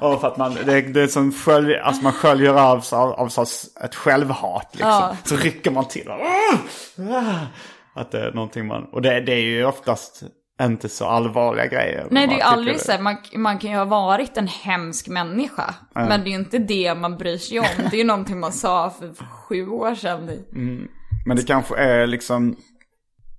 [0.00, 3.12] och för att man, det, det är som skölj, alltså man sköljer av, sig av,
[3.12, 3.42] av så
[3.84, 4.88] ett självhat liksom.
[4.90, 5.16] Ja.
[5.24, 6.08] Så rycker man till.
[7.94, 10.22] Att det är någonting man, och det, det är ju oftast
[10.62, 12.06] inte så allvarliga grejer.
[12.10, 15.74] Nej, det är ju aldrig så man, man kan ju ha varit en hemsk människa.
[15.94, 16.08] Ja.
[16.08, 17.66] Men det är ju inte det man bryr sig om.
[17.90, 20.30] Det är ju någonting man sa för sju år sedan.
[20.52, 20.88] Mm.
[21.26, 22.56] Men det kanske är liksom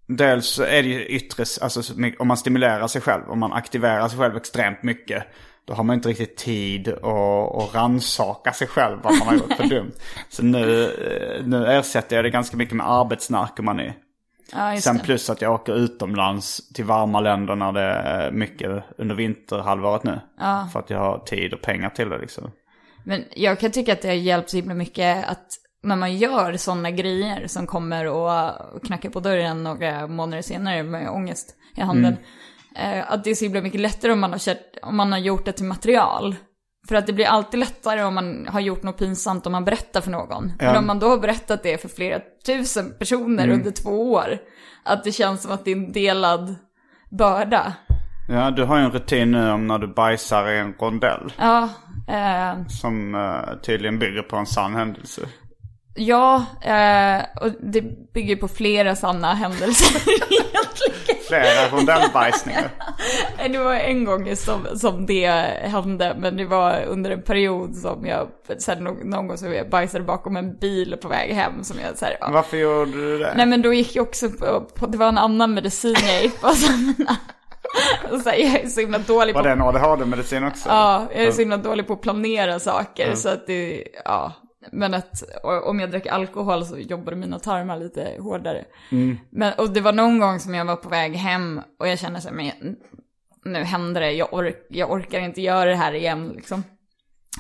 [0.07, 4.20] Dels är det ju yttre, alltså om man stimulerar sig själv, om man aktiverar sig
[4.20, 5.24] själv extremt mycket.
[5.68, 9.53] Då har man inte riktigt tid att, att rannsaka sig själv vad man har gjort
[9.53, 9.91] för dumt.
[10.30, 13.93] Så nu, eh, nu ersätter jag det ganska mycket med arbetsnarkomani.
[14.52, 15.04] Ja, Sen det.
[15.04, 20.20] plus att jag åker utomlands till varma länder när det är mycket under vinterhalvåret nu.
[20.39, 20.68] Ja.
[20.74, 22.52] För att jag har tid och pengar till det liksom.
[23.04, 25.46] Men jag kan tycka att det har hjälpt så himla mycket att
[25.84, 31.10] när man gör sådana grejer som kommer och knackar på dörren några månader senare med
[31.10, 32.18] ångest i handen.
[32.76, 35.20] eh, Att det är så himla mycket lättare om man, har kört, om man har
[35.20, 36.36] gjort det till material.
[36.88, 40.02] För att det blir alltid lättare om man har gjort något pinsamt om man berättar
[40.02, 40.52] för någon.
[40.60, 40.66] Ja.
[40.66, 43.58] Men om man då har berättat det för flera tusen personer Mm.
[43.60, 44.38] under två år.
[44.84, 46.56] Att det känns som att det är en delad
[47.12, 47.74] börda.
[48.30, 51.34] Ja, du har ju en rutin nu om när du bajsar i en rondell.
[51.38, 51.70] Ja,
[52.08, 55.22] eh, Som eh, tydligen bygger på en sann händelse.
[55.96, 61.14] Ja, eh, och det bygger på flera sanna händelser egentligen.
[61.28, 62.70] Flera rondellbajsningar.
[63.50, 65.28] Det var en gång som, som det
[65.62, 68.28] hände, men det var under en period som jag,
[68.68, 71.98] här, någon, någon gång så jag bajsade bakom en bil på väg hem som jag
[71.98, 72.30] så här, ja.
[72.32, 73.34] Varför gjorde du det?
[73.36, 76.42] Nej men då gick jag också på, på det var en annan medicin jag gick
[76.42, 76.50] på.
[78.24, 80.70] Så, här, jag är så himla dålig Var på det en ADHD-medicin också?
[80.70, 83.16] Ja, jag är så himla dålig på att planera saker Mm.
[83.16, 84.34] så att det, ja.
[84.72, 85.24] Men att
[85.63, 88.66] om jag drack alkohol så jobbade mina tarmar lite hårdare.
[88.91, 89.18] Mm.
[89.30, 92.22] Men, och det var någon gång som jag var på väg hem och jag kände
[92.22, 92.51] så här, men
[93.45, 96.63] nu händer det, jag, ork, jag orkar inte göra det här igen liksom.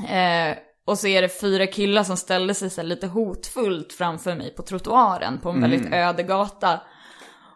[0.09, 0.57] Eh,
[0.87, 4.63] och så är det fyra killar som ställde sig så lite hotfullt framför mig på
[4.63, 5.71] trottoaren på en Mm.
[5.71, 6.79] väldigt öde gata.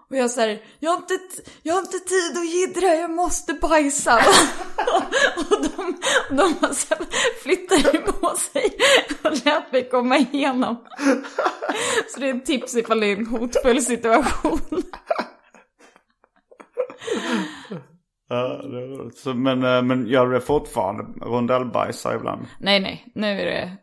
[0.10, 1.20] Och jag säger, jag har inte,
[1.64, 4.16] jag har inte tid att jiddra, jag måste bajsa.
[5.38, 5.98] och de,
[6.30, 6.96] de bara så
[7.44, 8.72] flyttade på sig
[9.24, 10.76] och lät mig komma igenom.
[12.14, 14.60] så det är ett tips ifall det är en hotfull situation.
[18.30, 18.62] Ja,
[19.16, 21.04] så, men, eh, men gör du det fortfarande?
[21.22, 22.46] Rondellbajsar ibland?
[22.60, 23.78] nej, nej, nu är det...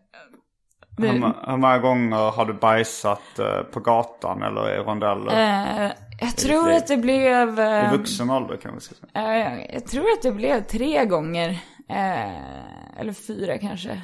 [0.98, 1.08] Hur,
[1.50, 5.84] hur många gånger har du bajsat eh, på gatan eller i rondeller?
[5.84, 7.58] eh, jag tror att det blev...
[7.58, 8.98] I Eh, vuxen ålder kan vi säga.
[9.14, 11.50] eh, jag tror att det blev tre gånger.
[11.90, 14.02] Eh, eller fyra kanske.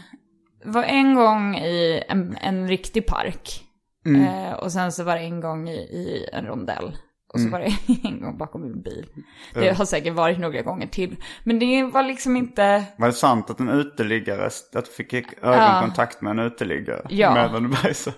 [0.64, 3.64] Det var en gång i en, en riktig park.
[4.06, 4.22] Mm.
[4.24, 6.96] Eh, och sen så var det en gång i, i en rondell.
[7.34, 7.52] Och så Mm.
[7.52, 9.06] var det en gång bakom en bil.
[9.54, 11.16] Det har säkert varit några gånger till.
[11.44, 12.84] Men det var liksom inte...
[12.98, 17.06] Var det sant att en uteliggare, att du fick ögonkontakt med en uteliggare?
[17.08, 17.34] Ja.
[17.34, 18.16] Medan du bajsade?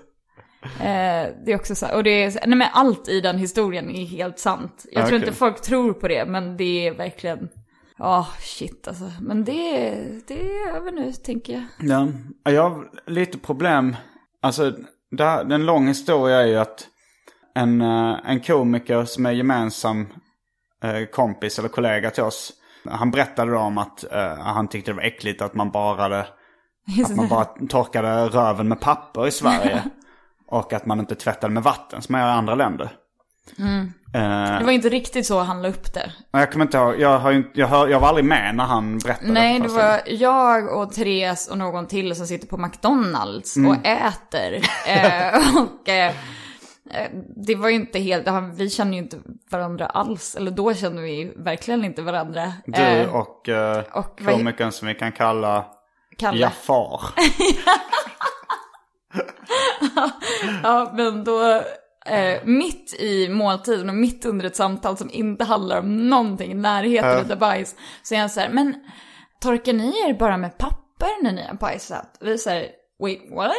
[0.64, 4.04] Eh, det är också så och det är, nej men allt i den historien är
[4.04, 4.86] helt sant.
[4.92, 7.48] Jag Ah, tror inte folk tror på det, men det är verkligen,
[7.98, 9.10] ja shit alltså.
[9.20, 9.90] Men det,
[10.28, 11.90] det är över nu, tänker jag.
[11.90, 12.08] Ja,
[12.52, 13.96] jag har lite problem.
[14.42, 14.72] Alltså,
[15.10, 16.86] det här, en lång historia är ju att
[17.54, 20.06] en, eh, en komiker som är gemensam
[20.84, 22.52] eh, kompis eller kollega till oss.
[22.88, 24.04] Han berättade då om att
[24.38, 26.26] han tyckte det var äckligt att man bara hade,
[27.04, 29.82] att man bara torkade röven med papper i Sverige.
[30.54, 32.92] och att man inte tvättade med vatten som man gör i andra länder.
[33.58, 33.92] Mm.
[34.14, 36.12] Eh, Det var inte riktigt så han la upp det.
[36.30, 38.98] Jag kommer inte ihåg, jag, har ju, jag, hör, jag var aldrig med när han
[38.98, 39.32] berättade.
[39.32, 43.70] Nej, det var jag och Therese och någon till som sitter på McDonalds Mm.
[43.70, 44.54] och äter.
[44.86, 46.12] eh, och eh,
[46.90, 47.10] eh,
[47.46, 49.18] det var ju inte helt, vi känner ju inte
[49.50, 50.34] varandra alls.
[50.34, 52.52] Eller då kände vi verkligen inte varandra.
[52.66, 55.64] Du Eh, och, eh, och komikern som vi kan kalla
[56.18, 56.38] Kalle.
[56.40, 57.00] Jafar.
[60.62, 61.62] ja, men då,
[62.06, 66.54] eh, mitt i måltiden och mitt under ett samtal som inte handlar om någonting i
[66.54, 68.74] närheten av bajs, så är han så här, men
[69.40, 72.16] torkar ni er bara med papper när ni har bajsat?
[72.20, 72.70] Vi säger,
[73.02, 73.54] wait what?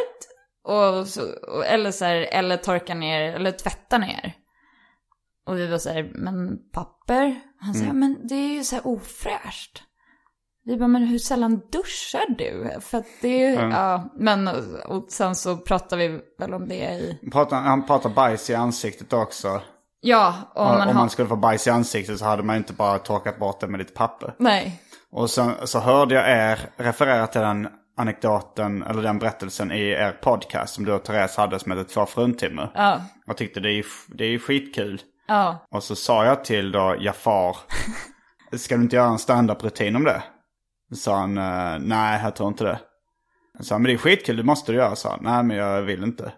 [0.67, 1.21] Och så,
[1.65, 4.33] eller så här, eller torka ner, eller tvätta ner.
[5.47, 7.41] Och vi var så här, men papper?
[7.59, 7.99] Han sa, Mm.
[7.99, 9.83] men det är ju så här ofräscht.
[10.65, 12.79] Vi bara, men hur sällan duschar du?
[12.81, 13.69] För att det är ju, Mm.
[13.71, 14.47] ja, men
[14.87, 18.55] och sen så pratade vi väl om det i, Han pratar, han pratar bajs i
[18.55, 19.61] ansiktet också.
[20.01, 22.55] ja, om Om, man om har, man skulle få bajs i ansiktet så hade man
[22.55, 24.35] inte bara torkat bort det med lite papper.
[24.39, 29.89] nej, Och sen så hörde jag er referera till den anekdoten, eller den berättelsen i
[29.89, 32.71] er podcast som du och Therese hade som hette Två fruntimmer.
[32.75, 35.01] ja, Jag tyckte det är, det är skitkul.
[35.27, 37.57] ja, Och så sa jag till då Jafar,
[38.57, 40.23] ska du inte göra en standup-rutin om det?
[40.93, 42.79] Sa han, "Eh, nej jag tror inte det.
[43.57, 44.95] Jag sa, men det är skitkul, det måste du göra.
[44.95, 46.33] Så han, nej men jag vill inte.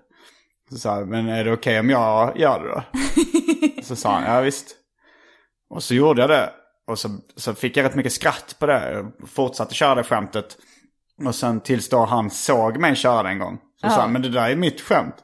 [0.70, 2.84] Så sa han, men är det okej om jag gör det då?
[3.84, 4.76] så sa han, ja visst.
[5.70, 6.50] Och så gjorde jag det.
[6.88, 8.91] Och så, så fick jag rätt mycket skratt på det.
[8.91, 10.58] Jag fortsatte köra det skämtet.
[11.26, 13.58] Och sen tills då han såg mig köra det en gång.
[13.82, 15.16] Så sa han, men det där är mitt skämt.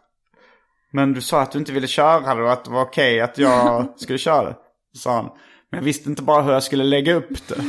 [0.92, 3.38] Men du sa att du inte ville köra det och att det var okej att
[3.38, 4.56] jag skulle köra det.
[4.94, 5.26] Så sa han,
[5.72, 7.56] men jag visste inte bara hur jag skulle lägga upp det.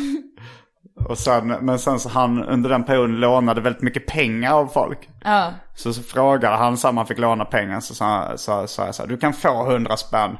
[1.09, 5.09] Och sen, men sen så han under den perioden lånade väldigt mycket pengar av folk.
[5.25, 7.81] ja, Så, så frågade han så om han fick låna pengar.
[7.81, 10.39] Så sa så, så, så du kan få hundra spänn.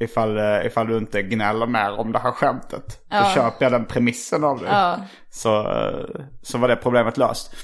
[0.00, 2.92] Ifall, eh, ifall du inte gnäller mer om det här skämtet.
[2.92, 3.24] Så Ja.
[3.34, 4.68] köper jag den premissen av dig.
[4.72, 4.96] ja,
[5.30, 7.54] Så, eh, så var det problemet löst.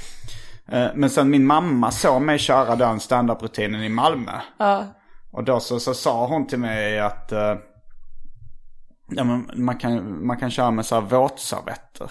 [0.68, 4.32] Eh, Men sen min mamma såg mig köra den standup-rutinen i Malmö.
[4.58, 4.84] ja,
[5.32, 7.32] Och då så, så sa hon till mig att
[9.08, 12.10] ja, men man, kan, man kan köra med så här våtservetter.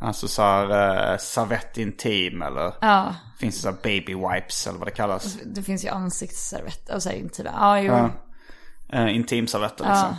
[0.00, 3.14] Alltså så här uh, servett intim eller ja.
[3.38, 5.38] finns det så här baby wipes eller vad det kallas.
[5.44, 7.50] Det finns ju ansiktsservetter och så här intima.
[7.52, 7.92] Ja, jo.
[7.92, 9.04] Ja.
[9.04, 10.16] Uh, intimservetter liksom.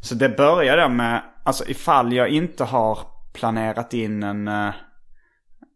[0.00, 2.98] Så det började med, alltså ifall jag inte har
[3.32, 4.74] planerat in en, eh,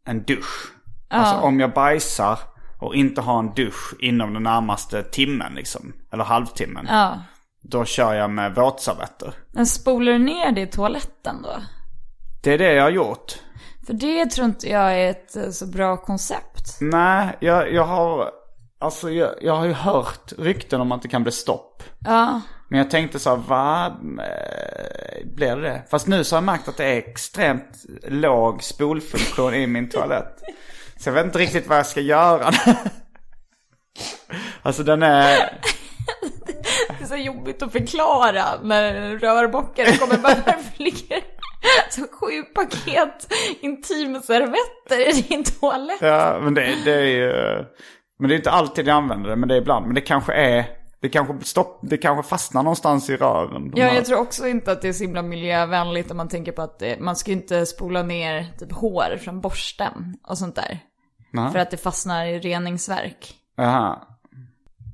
[0.06, 0.72] en dusch.
[1.08, 2.38] Alltså om jag bajsar
[2.78, 5.92] och inte har en dusch inom den närmaste timmen liksom.
[6.12, 6.86] Eller halvtimmen.
[6.88, 7.18] Ja.
[7.62, 9.34] Då kör jag med våtservetter.
[9.52, 11.62] Men spolar du ner det i toaletten då?
[12.42, 13.34] Det är det jag har gjort.
[13.86, 16.76] För det tror inte jag är ett eh, så bra koncept.
[16.80, 18.30] Nej, jag, jag har...
[18.80, 21.82] Alltså jag, jag har ju hört rykten om att det kan bli stopp.
[22.00, 23.86] Ja, Men jag tänkte så här, va?
[23.86, 25.82] Eh, Blir det det?
[25.90, 30.36] Fast nu så har jag märkt att det är extremt låg spolfunktion i min toalett.
[30.96, 32.44] Så jag vet inte riktigt vad jag ska göra.
[34.62, 35.60] alltså den är...
[37.10, 41.18] så jobbigt att förklara när en rörmokare kommer bara ligger
[41.90, 45.98] så sju paket intimservetter i din toalett?
[46.00, 47.32] Ja, men det, det är ju...
[48.18, 49.86] Men det är inte alltid jag använder det, men det är ibland.
[49.86, 50.64] Men det kanske är...
[51.02, 53.70] Det kanske, stopp, det kanske fastnar någonstans i röven.
[53.70, 56.28] de Ja, här- jag tror också inte att det är så himla miljövänligt om man
[56.28, 59.92] tänker på att det, man ska inte spola ner typ hår från borsten
[60.28, 60.78] och sånt där.
[61.32, 61.52] Nej.
[61.52, 63.34] För att det fastnar i reningsverk.
[63.56, 63.98] Jaha.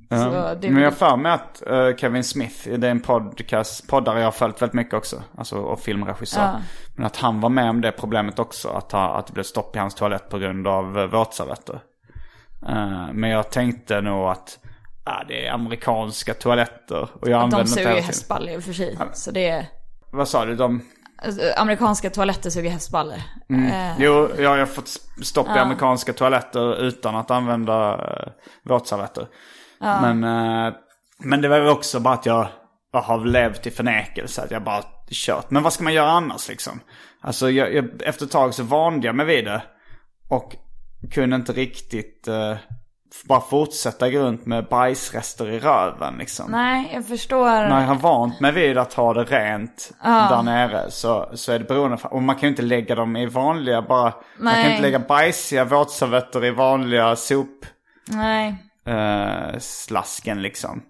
[0.09, 0.17] Ja.
[0.17, 4.19] Är Men jag har för mig att eh, Kevin Smith, det är en podcast, poddare
[4.19, 5.23] jag har följt väldigt mycket också.
[5.39, 6.41] Alltså och filmregissör.
[6.41, 6.61] Ja.
[6.97, 8.69] Men att han var med om det problemet också.
[8.69, 11.81] Att, ha, att det blev stopp i hans toalett på grund av uh, våtservetter.
[12.69, 14.59] Eh, men jag tänkte nog att
[15.05, 17.09] ah, det är amerikanska toaletter.
[17.21, 18.99] Och jag Att använder de suger hästballe i och för sig.
[19.13, 19.67] Så det är...
[20.13, 20.55] Vad sa du?
[20.55, 20.83] De...
[21.23, 23.15] Alltså, amerikanska toaletter suger hästballe.
[23.51, 24.89] Eh, Jo, ja, jag har fått
[25.23, 28.29] stopp i amerikanska toaletter utan att använda uh,
[29.81, 30.01] våtservetter.
[30.01, 30.25] Men,
[30.67, 30.75] eh,
[31.19, 32.49] men det var ju också bara att jag,
[32.93, 34.43] jag har levt i förnekelse.
[34.43, 35.51] Att jag bara kört.
[35.51, 36.81] Men vad ska man göra annars liksom?
[37.21, 39.63] Alltså jag, jag, efter ett tag så vande jag mig vid det.
[40.29, 40.57] Och
[41.11, 42.55] kunde inte riktigt eh,
[43.25, 46.51] bara fortsätta gå runt med bajsrester i röven liksom.
[46.51, 47.47] nej, jag förstår.
[47.47, 51.59] När jag har vant mig vid att ha det rent där nere så, så är
[51.59, 51.99] det beroende.
[52.03, 54.15] Och man kan ju inte lägga dem i vanliga bara.
[54.39, 54.71] Man kan Nej.
[54.71, 57.67] inte lägga bajsiga våtservetter i vanliga sop
[58.09, 58.66] Nej.
[58.87, 60.83] Eh, slasken liksom.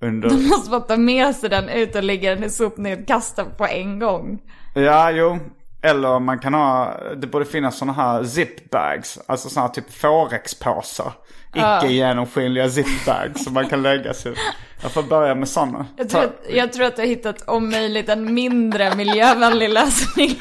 [0.00, 0.30] Under...
[0.30, 3.98] Man måste bara ta med sig den ut och lägga den i sopnedkasten på en
[3.98, 4.38] gång.
[4.74, 5.38] Ja, jo.
[5.82, 9.18] Eller man kan ha, det borde finnas sådana här zipbags.
[9.26, 11.12] Alltså sådana typ Forex-påsar.
[11.54, 14.34] Icke genomskinliga zipbags som man kan lägga sig
[14.82, 15.86] Jag får börja med sådana.
[15.96, 20.40] Jag tror, att, jag tror att du har hittat om möjligt en mindre miljövänlig lösning.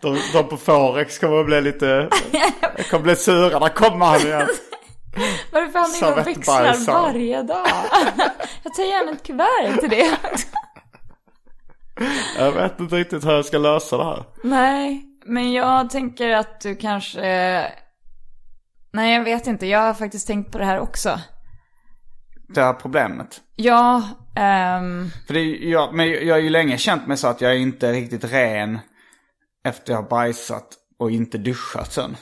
[0.00, 2.08] De, de på Forex kommer att bli lite,
[2.90, 3.58] kommer bli sura.
[3.58, 4.48] Där kommer han igen.
[5.52, 6.62] Varför han är och Servettbajsar.
[6.64, 7.66] växlar varje dag?
[8.62, 10.18] Jag tar gärna ett kuvert till det.
[12.38, 14.24] Jag vet inte riktigt hur jag ska lösa det här.
[14.44, 17.20] Nej, men jag tänker att du kanske...
[18.92, 19.66] Nej, jag vet inte.
[19.66, 21.20] Jag har faktiskt tänkt på det här också.
[22.48, 23.40] Det här problemet.
[23.56, 24.02] Ja,
[24.36, 27.58] ehm, För det, är- jag, men jag har ju länge känt mig så att jag
[27.58, 28.78] inte är riktigt ren
[29.64, 32.16] efter jag har bajsat och inte duschat sen.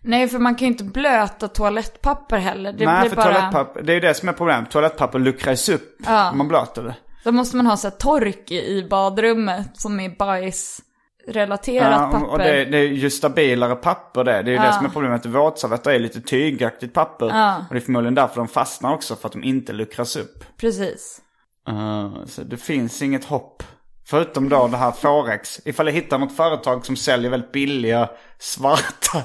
[0.00, 2.72] Nej, för man kan ju inte blöta toalettpapper heller.
[2.72, 3.24] Det Nej, blir för bara...
[3.34, 4.70] toalettpapper, det är ju det som är problemet.
[4.70, 6.30] Toalettpapper luckras upp Ja.
[6.30, 6.94] om man blöter det.
[7.24, 12.30] Då måste man ha så här tork i i badrummet som är bajsrelaterat Ja, papper.
[12.30, 14.32] och det, det är ju stabilare papper det.
[14.32, 14.66] Det är ju Ja.
[14.66, 15.26] det som är problemet.
[15.26, 17.26] Våtservetter är lite tygaktigt papper.
[17.26, 17.56] Ja.
[17.68, 20.44] Och det är förmodligen därför de fastnar också, för att de inte luckras upp.
[20.60, 21.20] Precis.
[21.68, 23.62] Uh, så det finns inget hopp.
[24.08, 25.60] Förutom då det här Forex.
[25.64, 28.08] Ifall jag hittar något företag som säljer väldigt billiga
[28.38, 29.22] svarta.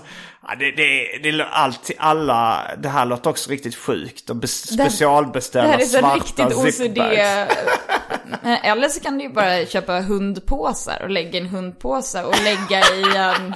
[0.47, 4.27] Ja, det, det, det, är alltid, alla, det här låter också riktigt sjukt.
[4.27, 6.97] Det här- specialbeställa Det här är så svarta riktigt OCD.
[8.63, 13.17] Eller så kan du ju bara köpa hundpåsar och lägga en hundpåse och lägga i
[13.17, 13.53] en...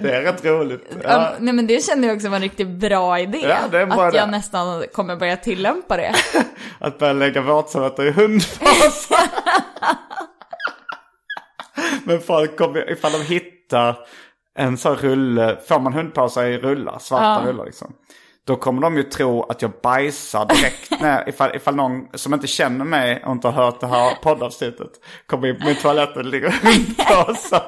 [0.00, 0.96] Det är rätt roligt.
[1.02, 1.32] Ja.
[1.38, 3.38] Nej men det känner jag också var en riktigt bra idé.
[3.42, 4.26] Ja, det att jag idé.
[4.26, 6.14] nästan kommer börja tillämpa det.
[6.78, 9.28] Att börja lägga våtservetter i hundpåsar.
[12.04, 13.96] Men folk kommer, ifall de hittar
[14.60, 17.50] en sån rulle, får man hundpåsar i rullar, svarta Ja.
[17.50, 17.92] rullar liksom.
[18.46, 22.46] Då kommer de ju tro att jag bajsar direkt när, ifall, ifall någon som inte
[22.46, 24.90] känner mig och inte har hört det här poddavsnittet
[25.26, 27.62] kommer in på min toalett och ligger hundpåsar.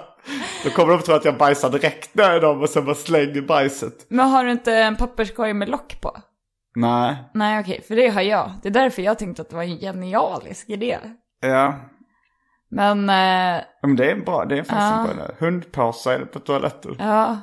[0.64, 4.07] Då kommer de tro att jag bajsar direkt när dem och sen bara slänger bajset.
[4.09, 6.16] Men har du inte en papperskorg med lock på?
[6.76, 8.53] Nej, Nej okej, för det har jag.
[8.62, 10.99] Det är därför jag tänkte att det var en genialisk idé.
[11.40, 11.74] ja.
[12.74, 14.98] Men, eh, Men det är bra, det är faktiskt Ja.
[15.10, 15.34] en bra idé.
[15.38, 16.96] Hundpåsar på toaletten.
[16.98, 17.40] ja.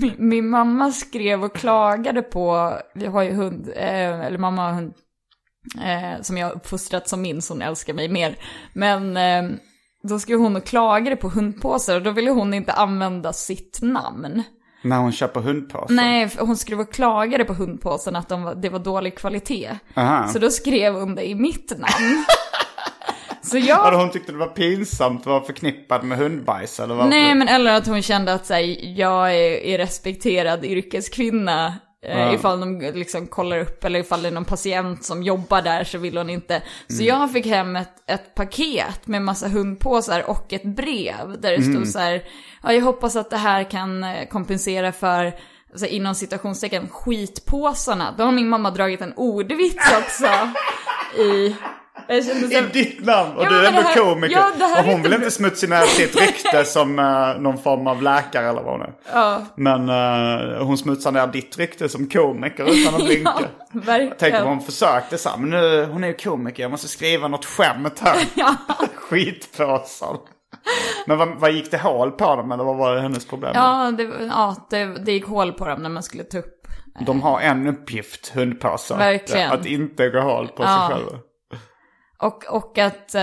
[0.00, 4.72] Min, min mamma skrev och klagade på, vi har ju hund, eh, eller mamma har
[4.72, 4.94] hund,
[5.84, 8.36] eh, som jag har uppfostrat som min, så hon älskar mig mer.
[8.72, 9.56] Men eh,
[10.08, 14.42] då skrev hon och klagade på hundpåsar och då ville hon inte använda sitt namn.
[14.84, 15.94] När hon köper hundpåsar.
[15.94, 19.70] Nej, hon skrev och klagade på hundpåsen att de var, det var dålig kvalitet.
[19.96, 20.28] Aha.
[20.28, 22.24] Så då skrev hon det i mitt namn.
[23.48, 23.76] Så jag...
[23.76, 27.10] Hade hon tyckte det var pinsamt att vara förknippad med hundbajs eller varför?
[27.10, 31.66] Nej, men eller att hon kände att så här, jag är, är respekterad yrkeskvinna.
[31.66, 32.32] Eh, Ja.
[32.34, 35.98] Ifall de liksom kollar upp eller ifall det är någon patient som jobbar där så
[35.98, 36.62] vill hon inte.
[36.88, 37.06] Så Mm.
[37.06, 41.74] jag fick hem ett, ett paket med massa hundpåsar och ett brev där det stod
[41.74, 41.86] Mm.
[41.86, 42.22] så här,
[42.62, 45.32] ja, jag hoppas att det här kan eh, kompensera för
[45.74, 48.14] så här, inom citationstecken skitpåsarna.
[48.18, 50.26] Då har min mamma dragit en ordvits också
[51.22, 51.56] i...
[52.08, 53.36] Jag kände så I ditt namn!
[53.36, 54.36] Och Ja, du är ändå här- komiker.
[54.58, 58.48] ja, och hon vill inte- smutsa ner sitt rykte som uh, någon form av läkare
[58.48, 58.92] eller vad hon är.
[59.12, 59.42] Ja.
[59.56, 63.32] Men eh, hon smutsar ner ditt rykte som komiker utan att blinka.
[63.40, 64.14] Ja, verkligen.
[64.18, 67.28] Tänk om hon försökte så här, men nu, hon är ju komiker, jag måste skriva
[67.28, 68.16] något skämt här.
[68.34, 68.54] Ja.
[68.94, 70.16] Skitpåsar.
[71.06, 73.52] Men vad, vad gick det hål på dem eller vad var det hennes problem?
[73.54, 76.54] Ja, det, ja det, det gick hål på dem när man skulle ta upp.
[77.06, 78.98] De har en uppgift, hundpåsar.
[78.98, 79.52] Verkligen.
[79.52, 80.86] Att inte gå hål på Ja.
[80.88, 81.18] sig själva.
[82.22, 83.22] Och, och att, eh,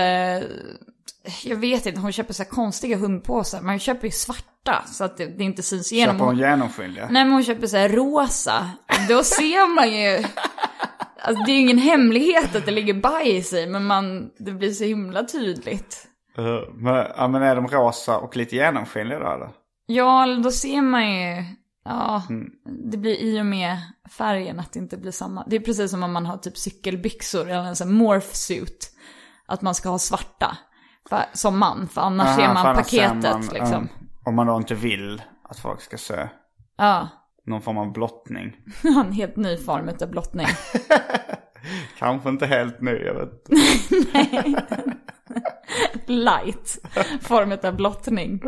[1.44, 3.60] jag vet inte, hon köper så här konstiga hundpåsar.
[3.60, 6.16] Man köper ju svarta så att det, det inte syns igenom.
[6.16, 7.08] Köper hon genomskinliga?
[7.10, 8.70] Nej men hon köper så här rosa.
[9.08, 10.24] Då ser man ju,
[11.22, 14.72] alltså det är ju ingen hemlighet att det ligger bajs i, men man, det blir
[14.72, 16.08] så himla tydligt.
[16.38, 19.48] Uh, men, ja, men är de rosa och lite genomskinliga då eller?
[19.86, 21.44] Ja, då ser man ju,
[21.86, 22.50] ja, Mm.
[22.90, 23.78] det blir i och med
[24.10, 25.44] färgen att det inte blir samma.
[25.46, 28.90] Det är precis som om man har typ cykelbyxor eller en sån morph suit.
[29.46, 30.58] Att man ska ha svarta.
[31.08, 33.88] För, som man, för annars Aha, ser man paketet man, liksom.
[34.24, 36.28] om man då inte vill att folk ska se
[36.76, 37.08] Ja,
[37.44, 38.56] någon form av blottning.
[38.82, 40.46] en helt ny form av blottning.
[41.98, 43.48] Kanske inte helt ny, jag vet
[46.06, 46.78] Light
[47.20, 48.40] form av blottning.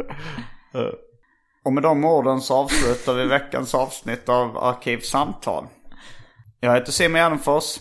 [1.65, 5.67] Och med de orden så avslutar vi veckans avsnitt av Arkivsamtal.
[6.61, 7.79] Jag heter Simon Gärdenfors.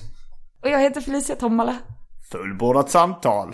[0.64, 1.78] Och jag heter Felicia Tommala.
[2.32, 3.54] Fullbordat samtal.